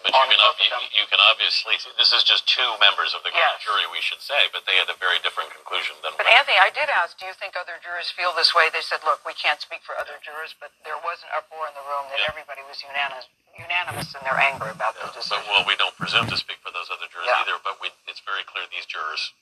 But 0.00 0.16
you 0.16 0.24
can, 0.32 0.40
both 0.40 0.56
ob- 0.56 0.56
of 0.56 0.68
them. 0.72 0.82
you, 0.90 1.04
you 1.04 1.06
can 1.12 1.20
obviously, 1.28 1.76
this 2.00 2.08
is 2.16 2.24
just 2.24 2.48
two 2.48 2.64
members 2.80 3.12
of 3.12 3.20
the 3.20 3.28
grand 3.32 3.60
Yes. 3.60 3.64
jury, 3.68 3.84
we 3.92 4.00
should 4.00 4.24
say, 4.24 4.48
but 4.48 4.64
they 4.64 4.80
had 4.80 4.88
a 4.88 4.96
very 4.96 5.20
different 5.20 5.52
conclusion 5.52 5.92
than 6.00 6.16
But 6.16 6.24
we. 6.24 6.32
Anthony, 6.32 6.56
I 6.56 6.72
did 6.72 6.88
ask, 6.88 7.20
do 7.20 7.28
you 7.28 7.36
think 7.36 7.52
other 7.54 7.76
jurors 7.84 8.08
feel 8.16 8.32
this 8.32 8.56
way? 8.56 8.72
They 8.72 8.80
said, 8.80 9.04
look, 9.04 9.20
we 9.28 9.36
can't 9.36 9.60
speak 9.60 9.84
for 9.84 9.92
other 10.00 10.16
jurors, 10.24 10.56
but 10.56 10.72
there 10.88 10.96
was 11.04 11.20
an 11.20 11.30
uproar 11.36 11.68
in 11.68 11.74
the 11.76 11.84
room 11.84 12.08
that 12.08 12.20
Yeah. 12.24 12.32
everybody 12.32 12.64
was 12.64 12.80
unanimous, 12.80 13.28
unanimous 13.60 14.08
in 14.16 14.24
their 14.24 14.40
anger 14.40 14.72
about 14.72 14.96
the 14.96 15.04
But, 15.12 15.20
decision. 15.20 15.44
well, 15.52 15.68
we 15.68 15.76
don't 15.76 15.94
presume 16.00 16.26
to 16.32 16.38
speak 16.40 16.64
for 16.64 16.72
those 16.72 16.88
other 16.88 17.04
jurors 17.12 17.28
Yeah. 17.28 17.44
either, 17.44 17.60
but 17.60 17.76
we, 17.84 17.92
it's 18.08 18.24
very 18.24 18.42
clear 18.48 18.64
these 18.72 18.88
jurors 18.88 19.36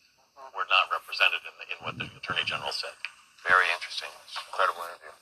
were 0.58 0.66
not 0.66 0.90
represented 0.90 1.38
in, 1.46 1.54
the, 1.62 1.66
in 1.70 1.78
what 1.86 1.94
the 2.02 2.06
attorney 2.18 2.42
general 2.42 2.74
said. 2.74 2.94
Very 3.46 3.70
interesting. 3.70 4.10
Incredible 4.50 4.82
interview. 4.90 5.14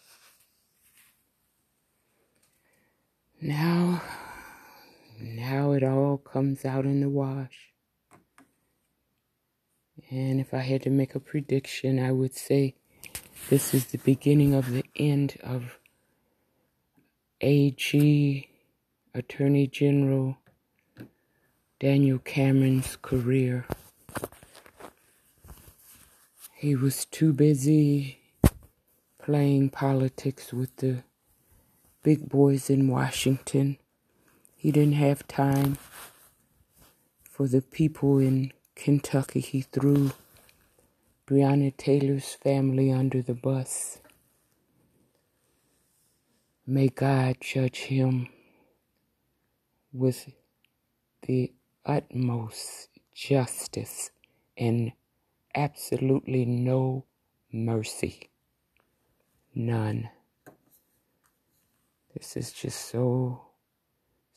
Now, 3.52 4.00
now 5.50 5.70
it 5.70 5.84
all 5.84 6.18
comes 6.18 6.64
out 6.64 6.84
in 6.84 7.00
the 7.00 7.08
wash. 7.08 7.70
And 10.10 10.40
if 10.40 10.52
I 10.52 10.58
had 10.58 10.82
to 10.82 10.90
make 10.90 11.14
a 11.14 11.20
prediction, 11.20 12.04
I 12.04 12.10
would 12.10 12.34
say 12.34 12.74
this 13.48 13.72
is 13.72 13.86
the 13.86 13.98
beginning 13.98 14.54
of 14.54 14.72
the 14.72 14.84
end 14.96 15.38
of 15.44 15.78
AG, 17.40 18.48
Attorney 19.14 19.68
General 19.68 20.38
Daniel 21.78 22.18
Cameron's 22.18 22.96
career. 23.00 23.66
He 26.54 26.74
was 26.74 27.04
too 27.04 27.32
busy 27.32 28.18
playing 29.22 29.70
politics 29.70 30.52
with 30.52 30.74
the 30.78 31.04
big 32.02 32.28
boys 32.28 32.68
in 32.68 32.88
Washington. 32.88 33.78
He 34.66 34.72
didn't 34.72 34.94
have 34.94 35.28
time 35.28 35.78
for 37.22 37.46
the 37.46 37.62
people 37.62 38.18
in 38.18 38.52
Kentucky. 38.74 39.38
He 39.38 39.60
threw 39.60 40.10
Breonna 41.24 41.76
Taylor's 41.76 42.34
family 42.34 42.90
under 42.90 43.22
the 43.22 43.32
bus. 43.32 43.98
May 46.66 46.88
God 46.88 47.36
judge 47.40 47.82
him 47.82 48.26
with 49.92 50.32
the 51.22 51.52
utmost 51.84 52.88
justice 53.14 54.10
and 54.58 54.90
absolutely 55.54 56.44
no 56.44 57.04
mercy. 57.52 58.30
None. 59.54 60.10
This 62.14 62.36
is 62.36 62.50
just 62.50 62.80
so, 62.80 63.45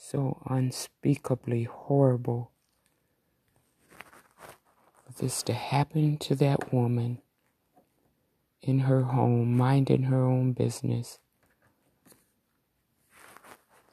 so 0.02 0.42
unspeakably 0.50 1.66
horrible. 1.66 2.52
For 5.06 5.22
this 5.22 5.44
to 5.44 5.54
happen 5.54 6.18
to 6.20 6.36
that 6.36 6.74
woman 6.74 7.20
in 8.62 8.80
her 8.80 9.04
home, 9.04 9.58
minding 9.58 10.04
her 10.04 10.24
own 10.24 10.54
business, 10.54 11.20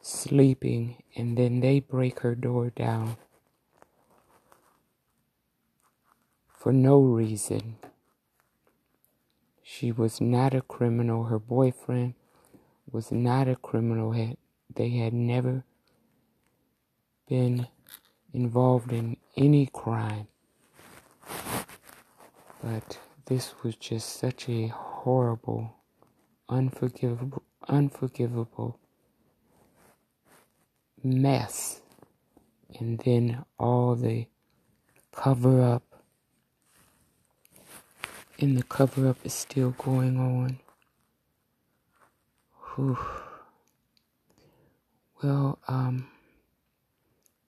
sleeping, 0.01 1.03
and 1.15 1.37
then 1.37 1.59
they 1.59 1.81
break 1.81 2.21
her 2.21 2.35
door 2.35 2.69
down 2.69 3.17
for 6.55 6.71
no 6.71 6.99
reason. 6.99 7.77
She 9.61 9.91
was 9.91 10.21
not 10.21 10.53
a 10.53 10.61
criminal. 10.61 11.25
Her 11.25 11.39
boyfriend 11.39 12.13
was 12.89 13.11
not 13.11 13.49
a 13.49 13.57
criminal. 13.57 14.15
They 14.73 14.89
had 14.91 15.13
never 15.13 15.65
been 17.27 17.67
involved 18.33 18.91
in 18.91 19.17
any 19.35 19.67
crime. 19.67 20.27
But 22.63 22.99
this 23.25 23.53
was 23.63 23.75
just 23.75 24.17
such 24.19 24.49
a 24.49 24.67
horrible, 24.67 25.75
unforgivable, 26.49 27.43
unforgivable 27.67 28.79
mess. 31.03 31.81
And 32.79 32.99
then 32.99 33.45
all 33.59 33.95
the 33.95 34.27
cover 35.11 35.61
up 35.61 35.83
and 38.39 38.57
the 38.57 38.63
cover 38.63 39.07
up 39.09 39.17
is 39.23 39.33
still 39.33 39.71
going 39.71 40.17
on. 40.17 40.59
Whew. 42.75 42.97
Well, 45.23 45.57
um, 45.67 46.07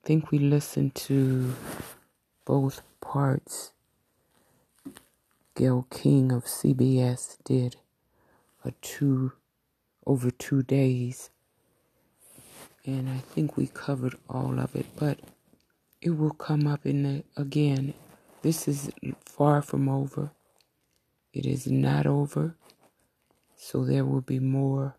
I 0.02 0.06
think 0.06 0.30
we 0.30 0.38
listened 0.38 0.94
to 0.94 1.54
both 2.46 2.80
parts. 3.02 3.72
Gayle 5.54 5.86
King 5.90 6.32
of 6.32 6.46
CBS 6.46 7.36
did 7.44 7.76
a 8.64 8.70
two 8.80 9.32
over 10.06 10.30
two 10.30 10.62
days, 10.62 11.28
and 12.86 13.10
I 13.10 13.18
think 13.18 13.58
we 13.58 13.66
covered 13.66 14.14
all 14.28 14.58
of 14.58 14.74
it. 14.74 14.86
But 14.96 15.18
it 16.00 16.10
will 16.10 16.30
come 16.32 16.66
up 16.66 16.86
in 16.86 17.02
the 17.02 17.24
again. 17.36 17.92
This 18.40 18.66
is 18.66 18.90
far 19.26 19.60
from 19.60 19.86
over. 19.86 20.30
It 21.34 21.44
is 21.44 21.66
not 21.66 22.06
over, 22.06 22.56
so 23.54 23.84
there 23.84 24.06
will 24.06 24.22
be 24.22 24.38
more 24.38 24.96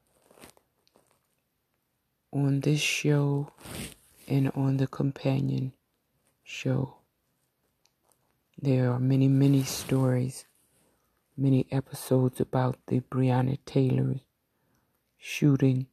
on 2.32 2.60
this 2.60 2.80
show 2.80 3.52
and 4.28 4.52
on 4.56 4.78
the 4.78 4.88
companion 4.88 5.74
show. 6.44 6.96
There 8.62 8.92
are 8.92 9.00
many, 9.00 9.28
many 9.28 9.64
stories, 9.64 10.46
many 11.36 11.66
episodes 11.72 12.40
about 12.40 12.78
the 12.88 13.00
Breonna 13.02 13.58
Taylor 13.66 14.16
shooting 15.18 15.88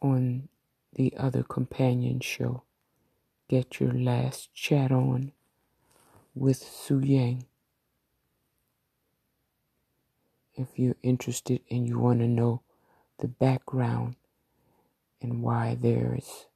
on 0.00 0.48
the 0.94 1.14
other 1.16 1.42
companion 1.42 2.20
show. 2.20 2.62
Get 3.48 3.80
your 3.80 3.92
last 3.92 4.54
chat 4.54 4.92
on 4.92 5.32
with 6.34 6.58
Su 6.58 7.00
Yang 7.00 7.44
if 10.54 10.78
you're 10.78 10.96
interested 11.02 11.60
and 11.70 11.88
you 11.88 11.98
want 11.98 12.20
to 12.20 12.28
know 12.28 12.62
the 13.18 13.28
background 13.28 14.16
and 15.20 15.42
why 15.42 15.76
there's 15.80 16.46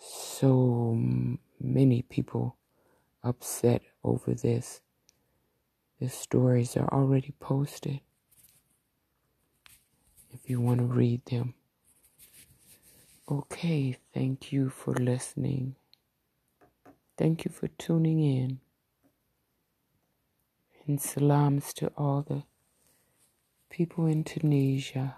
so 0.00 0.98
many 1.60 2.02
people 2.02 2.56
upset 3.22 3.82
over 4.02 4.34
this. 4.34 4.80
The 6.00 6.08
stories 6.08 6.76
are 6.76 6.88
already 6.88 7.34
posted 7.38 8.00
if 10.32 10.48
you 10.48 10.60
want 10.60 10.78
to 10.80 10.86
read 10.86 11.24
them. 11.26 11.54
Okay, 13.30 13.98
thank 14.14 14.50
you 14.50 14.70
for 14.70 14.94
listening. 14.94 15.76
Thank 17.18 17.44
you 17.44 17.50
for 17.50 17.68
tuning 17.68 18.22
in. 18.22 18.60
And 20.86 21.00
salams 21.00 21.74
to 21.74 21.92
all 21.96 22.22
the 22.22 22.44
people 23.68 24.06
in 24.06 24.24
Tunisia. 24.24 25.16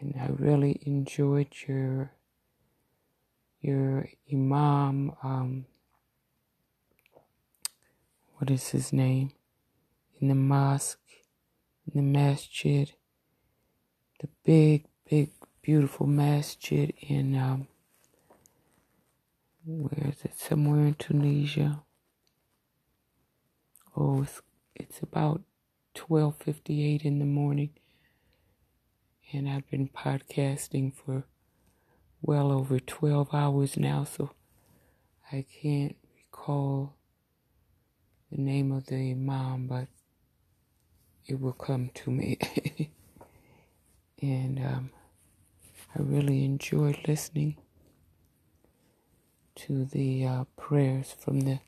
And 0.00 0.14
I 0.20 0.28
really 0.28 0.80
enjoyed 0.82 1.48
your 1.66 2.12
your 3.60 4.08
imam 4.32 5.12
um, 5.22 5.66
what 8.36 8.50
is 8.50 8.68
his 8.68 8.92
name? 8.92 9.32
In 10.20 10.28
the 10.28 10.34
mosque 10.34 10.98
in 11.86 11.96
the 11.96 12.18
masjid 12.18 12.92
the 14.20 14.28
big 14.44 14.84
big 15.08 15.30
beautiful 15.62 16.06
masjid 16.06 16.92
in 17.00 17.36
um, 17.36 17.66
where 19.64 20.10
is 20.10 20.24
it? 20.24 20.38
Somewhere 20.38 20.86
in 20.86 20.94
Tunisia. 20.94 21.82
Oh 23.96 24.22
it's, 24.22 24.40
it's 24.74 25.00
about 25.02 25.42
12:58 25.94 27.04
in 27.04 27.18
the 27.18 27.24
morning 27.24 27.70
and 29.32 29.48
I've 29.48 29.68
been 29.70 29.88
podcasting 29.88 30.94
for 30.94 31.24
well 32.22 32.50
over 32.50 32.80
12 32.80 33.32
hours 33.32 33.76
now 33.76 34.04
so 34.04 34.30
I 35.32 35.44
can't 35.62 35.96
recall 36.16 36.94
the 38.30 38.38
name 38.40 38.72
of 38.72 38.86
the 38.86 39.12
imam 39.12 39.66
but 39.66 39.88
it 41.26 41.40
will 41.40 41.52
come 41.52 41.90
to 41.94 42.10
me. 42.10 42.38
And 44.20 44.58
um, 44.58 44.90
I 45.94 46.02
really 46.02 46.44
enjoyed 46.44 46.98
listening 47.06 47.56
to 49.56 49.84
the 49.84 50.26
uh, 50.26 50.44
prayers 50.56 51.14
from 51.16 51.42
the 51.42 51.60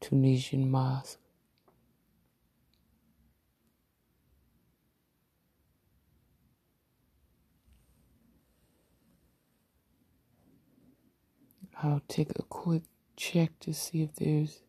Tunisian 0.00 0.70
mosque 0.70 1.18
I'll 11.82 12.00
take 12.08 12.30
a 12.38 12.42
quick 12.42 12.84
check 13.16 13.50
to 13.60 13.74
see 13.74 14.02
if 14.02 14.14
there's 14.14 14.60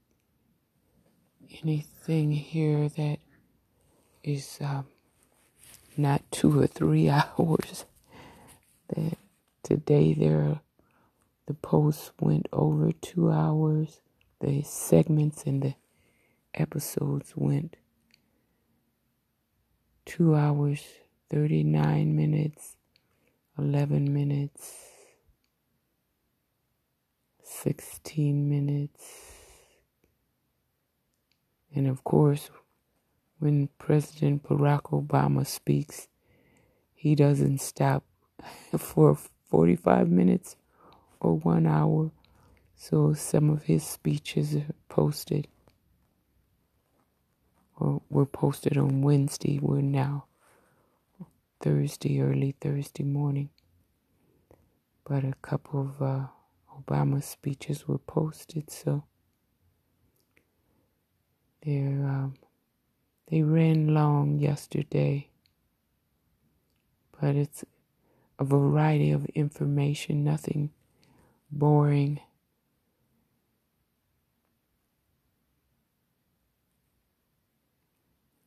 anything 1.63 2.31
here 2.33 2.89
that 2.89 3.19
is 4.23 4.57
um, 4.59 4.87
not 5.95 6.21
two 6.31 6.59
or 6.59 6.67
three 6.67 7.09
hours. 7.09 7.85
That 8.89 9.17
today 9.63 10.13
there, 10.13 10.59
the 11.45 11.53
posts 11.53 12.11
went 12.19 12.49
over 12.51 12.91
two 12.91 13.31
hours. 13.31 14.01
The 14.41 14.61
segments 14.63 15.43
and 15.45 15.63
the 15.63 15.75
episodes 16.53 17.31
went 17.37 17.77
two 20.05 20.35
hours, 20.35 20.83
39 21.29 22.15
minutes, 22.15 22.75
11 23.57 24.13
minutes, 24.13 24.73
16 27.47 28.49
minutes. 28.49 29.33
And 31.73 31.87
of 31.87 32.03
course, 32.03 32.49
when 33.39 33.69
President 33.77 34.43
Barack 34.43 34.83
Obama 34.91 35.45
speaks, 35.45 36.07
he 36.93 37.15
doesn't 37.15 37.59
stop 37.59 38.03
for 38.77 39.17
45 39.49 40.09
minutes 40.09 40.55
or 41.19 41.35
one 41.37 41.65
hour. 41.65 42.11
So 42.75 43.13
some 43.13 43.49
of 43.49 43.63
his 43.63 43.83
speeches 43.83 44.55
are 44.55 44.65
posted 44.89 45.47
or 47.79 48.01
were 48.09 48.25
posted 48.25 48.77
on 48.77 49.01
Wednesday. 49.01 49.59
We're 49.59 49.81
now 49.81 50.25
Thursday, 51.61 52.21
early 52.21 52.55
Thursday 52.59 53.03
morning. 53.03 53.49
But 55.05 55.23
a 55.23 55.33
couple 55.41 55.81
of 55.81 56.01
uh, 56.01 56.27
Obama 56.77 57.23
speeches 57.23 57.87
were 57.87 57.97
posted, 57.97 58.69
so 58.69 59.03
they 61.61 61.79
um, 61.79 62.35
they 63.29 63.41
ran 63.41 63.93
long 63.93 64.39
yesterday. 64.39 65.29
But 67.19 67.35
it's 67.35 67.65
a 68.39 68.43
variety 68.43 69.11
of 69.11 69.25
information, 69.27 70.23
nothing 70.23 70.71
boring. 71.51 72.19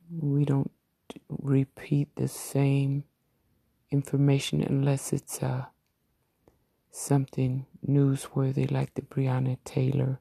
We 0.09 0.45
don't 0.45 0.71
repeat 1.29 2.15
the 2.15 2.27
same 2.27 3.03
information 3.91 4.61
unless 4.61 5.13
it's 5.13 5.41
uh, 5.43 5.65
something 6.91 7.65
newsworthy 7.87 8.69
like 8.69 8.93
the 8.93 9.01
Breonna 9.01 9.57
Taylor 9.65 10.19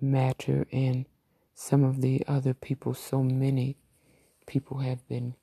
matter 0.00 0.66
and 0.72 1.06
some 1.54 1.84
of 1.84 2.00
the 2.00 2.22
other 2.26 2.54
people. 2.54 2.94
So 2.94 3.22
many 3.22 3.76
people 4.46 4.78
have 4.78 5.06
been 5.08 5.34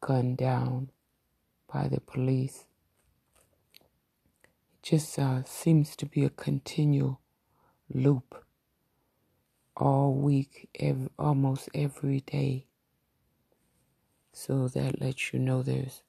gunned 0.00 0.38
down 0.38 0.90
by 1.72 1.88
the 1.88 2.00
police. 2.00 2.64
It 4.44 4.82
just 4.82 5.18
uh, 5.18 5.44
seems 5.44 5.96
to 5.96 6.06
be 6.06 6.24
a 6.24 6.30
continual 6.30 7.20
loop 7.92 8.44
all 9.76 10.12
week, 10.12 10.68
every, 10.78 11.08
almost 11.18 11.68
every 11.74 12.20
day. 12.20 12.66
So 14.32 14.68
that 14.68 15.00
lets 15.00 15.32
you 15.32 15.38
know 15.38 15.62
there's 15.62 16.02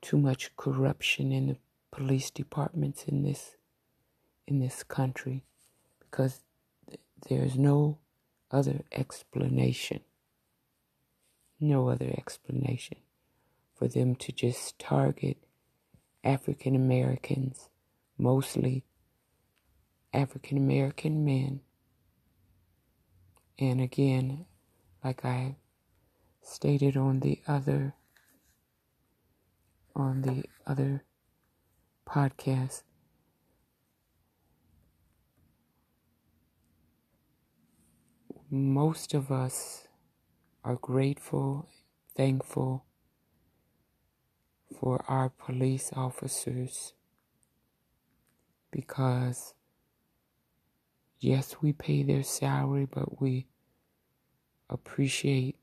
too 0.00 0.18
much 0.18 0.54
corruption 0.56 1.32
in 1.32 1.46
the 1.48 1.56
police 1.94 2.28
departments 2.28 3.04
in 3.04 3.22
this 3.22 3.56
in 4.48 4.58
this 4.58 4.82
country 4.82 5.44
because 6.00 6.40
there's 7.28 7.56
no 7.56 7.98
other 8.50 8.80
explanation. 8.90 10.00
No 11.60 11.88
other 11.88 12.12
explanation 12.18 12.98
for 13.72 13.86
them 13.86 14.16
to 14.16 14.32
just 14.32 14.76
target 14.78 15.36
African 16.24 16.74
Americans, 16.74 17.68
mostly 18.18 18.84
African 20.12 20.58
American 20.58 21.24
men. 21.24 21.60
And 23.56 23.80
again, 23.80 24.46
like 25.04 25.24
I 25.24 25.56
stated 26.42 26.96
on 26.96 27.20
the 27.20 27.40
other 27.46 27.94
on 29.94 30.22
the 30.22 30.44
other 30.66 31.04
podcast, 32.06 32.82
most 38.50 39.14
of 39.14 39.32
us 39.32 39.88
are 40.64 40.76
grateful, 40.76 41.68
thankful 42.16 42.84
for 44.80 45.04
our 45.08 45.28
police 45.28 45.90
officers 45.94 46.94
because, 48.70 49.54
yes, 51.20 51.56
we 51.60 51.72
pay 51.72 52.02
their 52.02 52.22
salary, 52.22 52.86
but 52.86 53.20
we 53.20 53.46
appreciate 54.68 55.56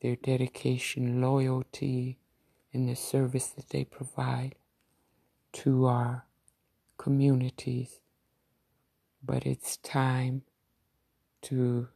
their 0.00 0.16
dedication, 0.16 1.20
loyalty, 1.20 2.18
and 2.72 2.88
the 2.88 2.96
service 2.96 3.48
that 3.48 3.68
they 3.70 3.84
provide 3.84 4.54
to 5.52 5.86
our 5.86 6.26
communities. 6.98 8.00
But 9.22 9.46
it's 9.46 9.76
time 9.78 10.42
to 11.42 11.88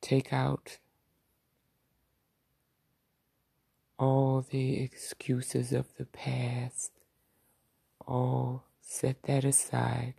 take 0.00 0.32
out 0.32 0.78
all 3.98 4.44
the 4.50 4.80
excuses 4.80 5.72
of 5.72 5.86
the 5.96 6.06
past, 6.06 6.92
all 8.06 8.64
set 8.80 9.22
that 9.22 9.44
aside. 9.44 10.14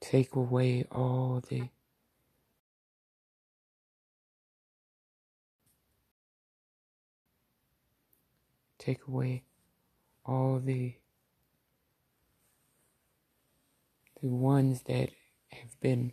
Take 0.00 0.34
away 0.34 0.84
all 0.90 1.42
the 1.46 1.68
take 8.86 9.06
away 9.08 9.42
all 10.24 10.60
the 10.60 10.94
the 14.22 14.28
ones 14.28 14.82
that 14.82 15.10
have 15.50 15.78
been 15.80 16.12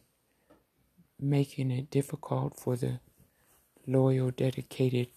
making 1.19 1.71
it 1.71 1.89
difficult 1.89 2.59
for 2.59 2.75
the 2.75 2.99
loyal, 3.87 4.31
dedicated 4.31 5.07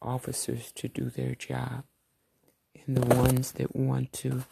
officers 0.00 0.72
to 0.72 0.88
do 0.88 1.10
their 1.10 1.34
job, 1.34 1.84
and 2.86 2.96
the 2.96 3.14
ones 3.16 3.52
that 3.52 3.76
want 3.76 4.12
to 4.12 4.44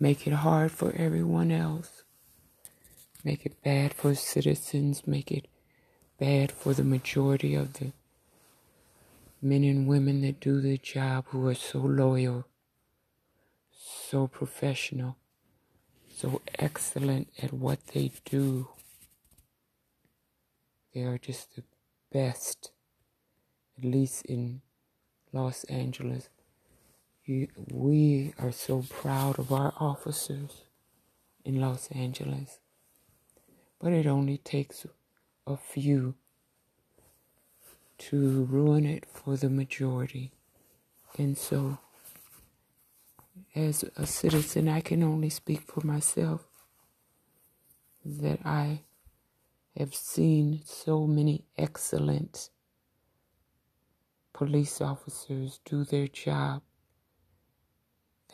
make 0.00 0.26
it 0.26 0.32
hard 0.32 0.72
for 0.72 0.92
everyone 0.96 1.52
else, 1.52 2.02
make 3.22 3.46
it 3.46 3.62
bad 3.62 3.94
for 3.94 4.14
citizens, 4.14 5.06
make 5.06 5.30
it 5.30 5.46
bad 6.18 6.50
for 6.50 6.74
the 6.74 6.84
majority 6.84 7.54
of 7.54 7.74
the 7.74 7.92
men 9.42 9.64
and 9.64 9.86
women 9.86 10.22
that 10.22 10.40
do 10.40 10.60
the 10.60 10.78
job 10.78 11.26
who 11.28 11.46
are 11.46 11.54
so 11.54 11.78
loyal 11.78 12.46
so 14.06 14.26
professional, 14.26 15.16
so 16.14 16.40
excellent 16.58 17.28
at 17.42 17.52
what 17.52 17.84
they 17.88 18.12
do. 18.24 18.68
They 20.94 21.02
are 21.02 21.18
just 21.18 21.56
the 21.56 21.64
best, 22.12 22.70
at 23.76 23.84
least 23.84 24.24
in 24.26 24.62
Los 25.32 25.64
Angeles. 25.64 26.28
We 27.26 28.32
are 28.38 28.52
so 28.52 28.84
proud 28.88 29.38
of 29.38 29.52
our 29.52 29.74
officers 29.80 30.62
in 31.44 31.60
Los 31.60 31.88
Angeles. 31.90 32.60
But 33.80 33.92
it 33.92 34.06
only 34.06 34.38
takes 34.38 34.86
a 35.46 35.56
few 35.56 36.14
to 37.98 38.44
ruin 38.44 38.84
it 38.84 39.06
for 39.06 39.36
the 39.36 39.50
majority. 39.50 40.32
And 41.18 41.36
so 41.36 41.78
as 43.54 43.84
a 43.96 44.06
citizen, 44.06 44.68
I 44.68 44.80
can 44.80 45.02
only 45.02 45.30
speak 45.30 45.62
for 45.62 45.86
myself 45.86 46.46
that 48.04 48.40
I 48.44 48.82
have 49.76 49.94
seen 49.94 50.62
so 50.64 51.06
many 51.06 51.44
excellent 51.58 52.50
police 54.32 54.80
officers 54.80 55.60
do 55.64 55.84
their 55.84 56.06
job 56.06 56.62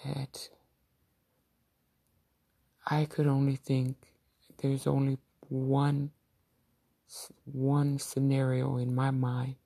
that 0.05 0.49
I 2.87 3.05
could 3.05 3.27
only 3.27 3.57
think 3.57 3.97
there's 4.59 4.87
only 4.87 5.19
one 5.49 6.11
one 7.45 7.99
scenario 7.99 8.77
in 8.77 8.95
my 8.95 9.11
mind 9.11 9.57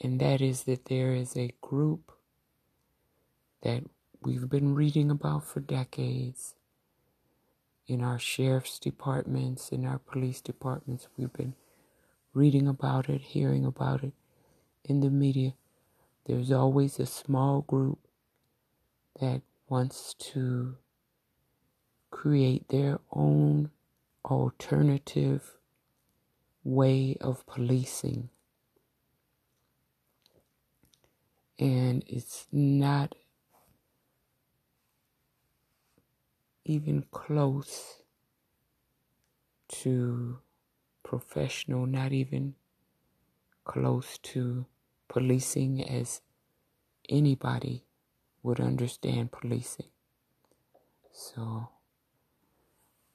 and 0.00 0.20
that 0.20 0.40
is 0.40 0.64
that 0.64 0.86
there 0.86 1.12
is 1.12 1.36
a 1.36 1.54
group 1.60 2.12
that 3.62 3.82
we've 4.22 4.48
been 4.48 4.74
reading 4.74 5.10
about 5.10 5.44
for 5.44 5.60
decades. 5.60 6.54
In 7.86 8.02
our 8.02 8.18
sheriff's 8.18 8.78
departments, 8.78 9.70
in 9.70 9.84
our 9.84 9.98
police 9.98 10.40
departments, 10.40 11.08
we've 11.16 11.32
been 11.32 11.54
reading 12.32 12.66
about 12.66 13.08
it, 13.08 13.20
hearing 13.20 13.64
about 13.64 14.02
it 14.04 14.12
in 14.84 15.00
the 15.00 15.10
media. 15.10 15.54
There's 16.26 16.52
always 16.52 16.98
a 16.98 17.06
small 17.06 17.62
group 17.62 17.98
that 19.20 19.42
wants 19.68 20.14
to 20.14 20.76
create 22.10 22.68
their 22.68 23.00
own 23.12 23.70
alternative 24.24 25.56
way 26.64 27.16
of 27.20 27.46
policing. 27.46 28.28
And 31.58 32.02
it's 32.06 32.46
not 32.52 33.14
even 36.64 37.04
close 37.10 38.02
to 39.68 40.38
professional, 41.02 41.86
not 41.86 42.12
even 42.12 42.54
close 43.64 44.18
to 44.18 44.66
policing 45.08 45.82
as 45.84 46.22
anybody 47.08 47.84
would 48.42 48.60
understand 48.60 49.32
policing. 49.32 49.88
So 51.12 51.68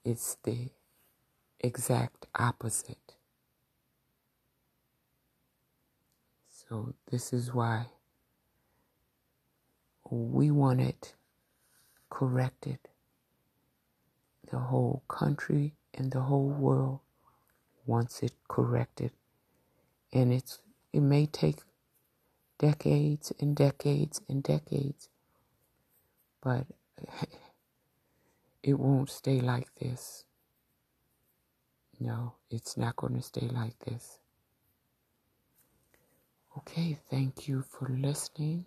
it's 0.04 0.38
the 0.44 0.70
exact 1.60 2.28
opposite. 2.36 3.15
So 6.70 6.94
this 7.12 7.32
is 7.32 7.54
why 7.54 7.88
we 10.10 10.52
want 10.52 10.82
it 10.82 11.14
corrected. 12.10 12.80
The 14.52 14.60
whole 14.60 15.04
country 15.08 15.74
and 15.94 16.12
the 16.12 16.22
whole 16.22 16.50
world 16.50 17.00
wants 17.86 18.24
it 18.24 18.34
corrected. 18.48 19.12
And 20.14 20.34
it's 20.34 20.60
it 20.94 21.02
may 21.02 21.26
take 21.26 21.60
decades 22.58 23.34
and 23.40 23.56
decades 23.56 24.22
and 24.30 24.42
decades, 24.42 25.10
but 26.42 26.66
it 28.64 28.80
won't 28.80 29.10
stay 29.10 29.42
like 29.42 29.74
this. 29.76 30.24
No, 32.00 32.34
it's 32.50 32.76
not 32.78 32.96
going 32.96 33.16
to 33.16 33.22
stay 33.22 33.48
like 33.48 33.78
this. 33.80 34.20
Okay, 36.58 36.98
thank 37.12 37.48
you 37.48 37.64
for 37.70 37.90
listening. 37.90 38.66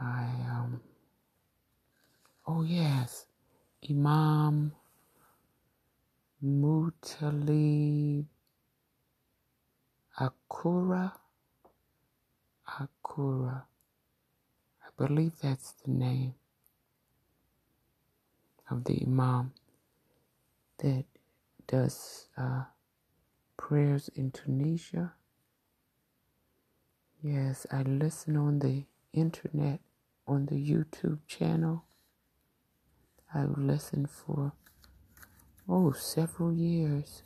I 0.00 0.24
um 0.50 0.80
oh 2.46 2.62
yes, 2.64 3.26
Imam 3.90 4.72
Muttalib 6.44 8.26
Achoura 10.20 11.12
Achoura. 12.68 13.62
I 14.84 14.88
believe 15.06 15.32
that's 15.42 15.72
the 15.84 15.90
name 15.92 16.34
of 18.70 18.84
the 18.84 19.02
Imam 19.06 19.52
that 20.78 21.04
does 21.68 22.28
uh, 22.38 22.64
prayers 23.56 24.10
in 24.14 24.30
Tunisia. 24.30 25.14
Yes, 27.22 27.66
I 27.72 27.82
listen 27.82 28.36
on 28.36 28.58
the 28.58 28.84
internet, 29.12 29.80
on 30.26 30.46
the 30.46 30.56
YouTube 30.56 31.20
channel. 31.26 31.84
I 33.34 33.44
listened 33.44 34.10
for, 34.10 34.52
oh, 35.68 35.92
several 35.92 36.52
years. 36.52 37.22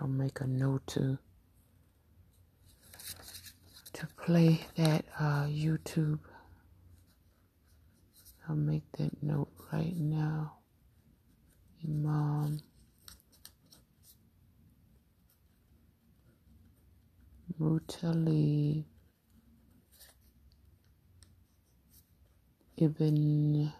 I'll 0.00 0.08
make 0.08 0.40
a 0.40 0.46
note 0.46 0.86
to 0.88 1.18
to 3.94 4.06
play 4.24 4.60
that 4.76 5.04
uh, 5.18 5.44
YouTube. 5.46 6.20
I'll 8.48 8.56
make 8.56 8.90
that 8.92 9.22
note 9.22 9.50
right 9.70 9.94
now. 9.94 10.54
Imam 11.84 12.58
Muttalib 17.60 18.84
Ibn 22.78 23.72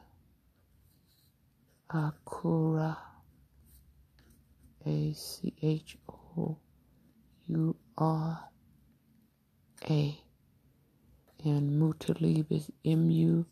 Achoura. 1.90 2.96
A 4.86 5.12
C 5.12 5.54
H 5.62 5.96
O 6.08 6.58
U 7.46 7.76
R 7.96 8.48
A. 9.90 10.20
And 11.44 11.70
Muttalib 11.80 12.50
is 12.50 12.70
M 12.84 13.10
U 13.10 13.46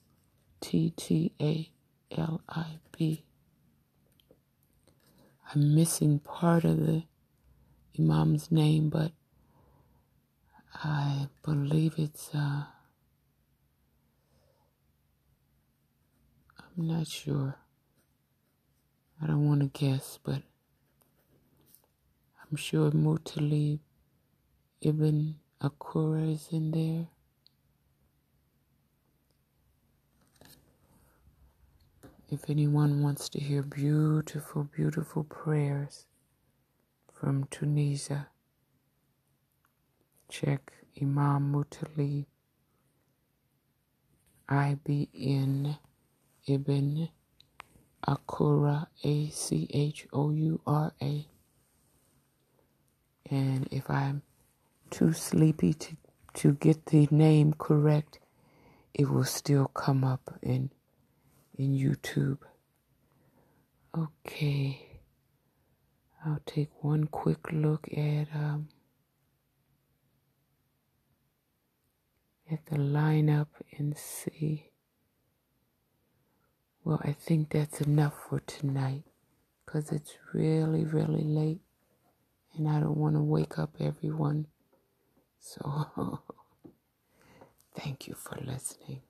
T 0.61 0.91
T 0.97 1.33
A 1.41 1.71
L 2.17 2.41
I 2.49 2.79
B. 2.93 3.25
I'm 5.55 5.75
missing 5.75 6.19
part 6.19 6.65
of 6.65 6.79
the 6.85 7.05
Imam's 7.99 8.51
name, 8.51 8.89
but 8.89 9.13
I 10.75 11.29
believe 11.43 11.95
it's, 11.99 12.31
uh, 12.35 12.65
I'm 16.59 16.87
not 16.87 17.07
sure. 17.07 17.57
I 19.23 19.27
don't 19.27 19.47
want 19.49 19.61
to 19.61 19.67
guess, 19.79 20.19
but 20.23 20.43
I'm 22.43 22.57
sure 22.57 22.91
Muttalib 22.91 23.79
Ibn 24.83 25.37
Achoura 25.63 26.35
is 26.35 26.49
in 26.53 26.71
there. 26.73 27.07
If 32.29 32.51
anyone 32.51 33.03
wants 33.05 33.29
to 33.31 33.41
hear 33.41 33.63
beautiful, 33.63 34.65
beautiful 34.65 35.23
prayers 35.23 36.07
from 37.13 37.47
Tunisia, 37.53 38.27
check 40.29 40.73
Imam 41.01 41.53
Mutali 41.53 42.27
IBN 44.49 45.79
Ibn 46.49 47.09
Achoura 48.09 48.87
A 49.05 49.29
C 49.29 49.69
H 49.73 50.09
O 50.13 50.31
U 50.31 50.61
R 50.67 50.93
A. 51.01 51.27
And 53.31 53.69
if 53.71 53.89
I'm 53.89 54.23
too 54.91 55.13
sleepy 55.13 55.75
to, 55.75 55.97
to 56.35 56.53
get 56.55 56.87
the 56.87 57.07
name 57.13 57.55
correct, 57.57 58.19
it 58.95 59.09
will 59.09 59.25
still 59.25 59.67
come 59.69 60.03
up 60.03 60.39
in 60.43 60.71
in 61.57 61.73
YouTube. 61.75 62.39
Okay. 63.97 65.01
I'll 66.25 66.41
take 66.47 66.71
one 66.83 67.07
quick 67.07 67.53
look 67.53 67.89
at 67.97 68.29
um, 68.35 68.69
at 72.51 72.65
the 72.67 72.77
lineup 72.77 73.49
and 73.79 73.97
see. 73.97 74.71
Well, 76.85 77.01
I 77.05 77.13
think 77.13 77.51
that's 77.51 77.81
enough 77.81 78.15
for 78.29 78.41
tonight 78.41 79.05
because 79.65 79.91
it's 79.93 80.15
really, 80.33 80.85
really 80.85 81.25
late 81.25 81.61
and 82.57 82.69
I 82.69 82.81
don't 82.81 82.97
want 82.97 83.17
to 83.17 83.23
wake 83.23 83.59
up 83.59 83.75
everyone. 83.81 84.47
So, 85.41 86.21
thank 87.77 88.09
you 88.09 88.15
for 88.15 88.39
listening. 88.43 89.03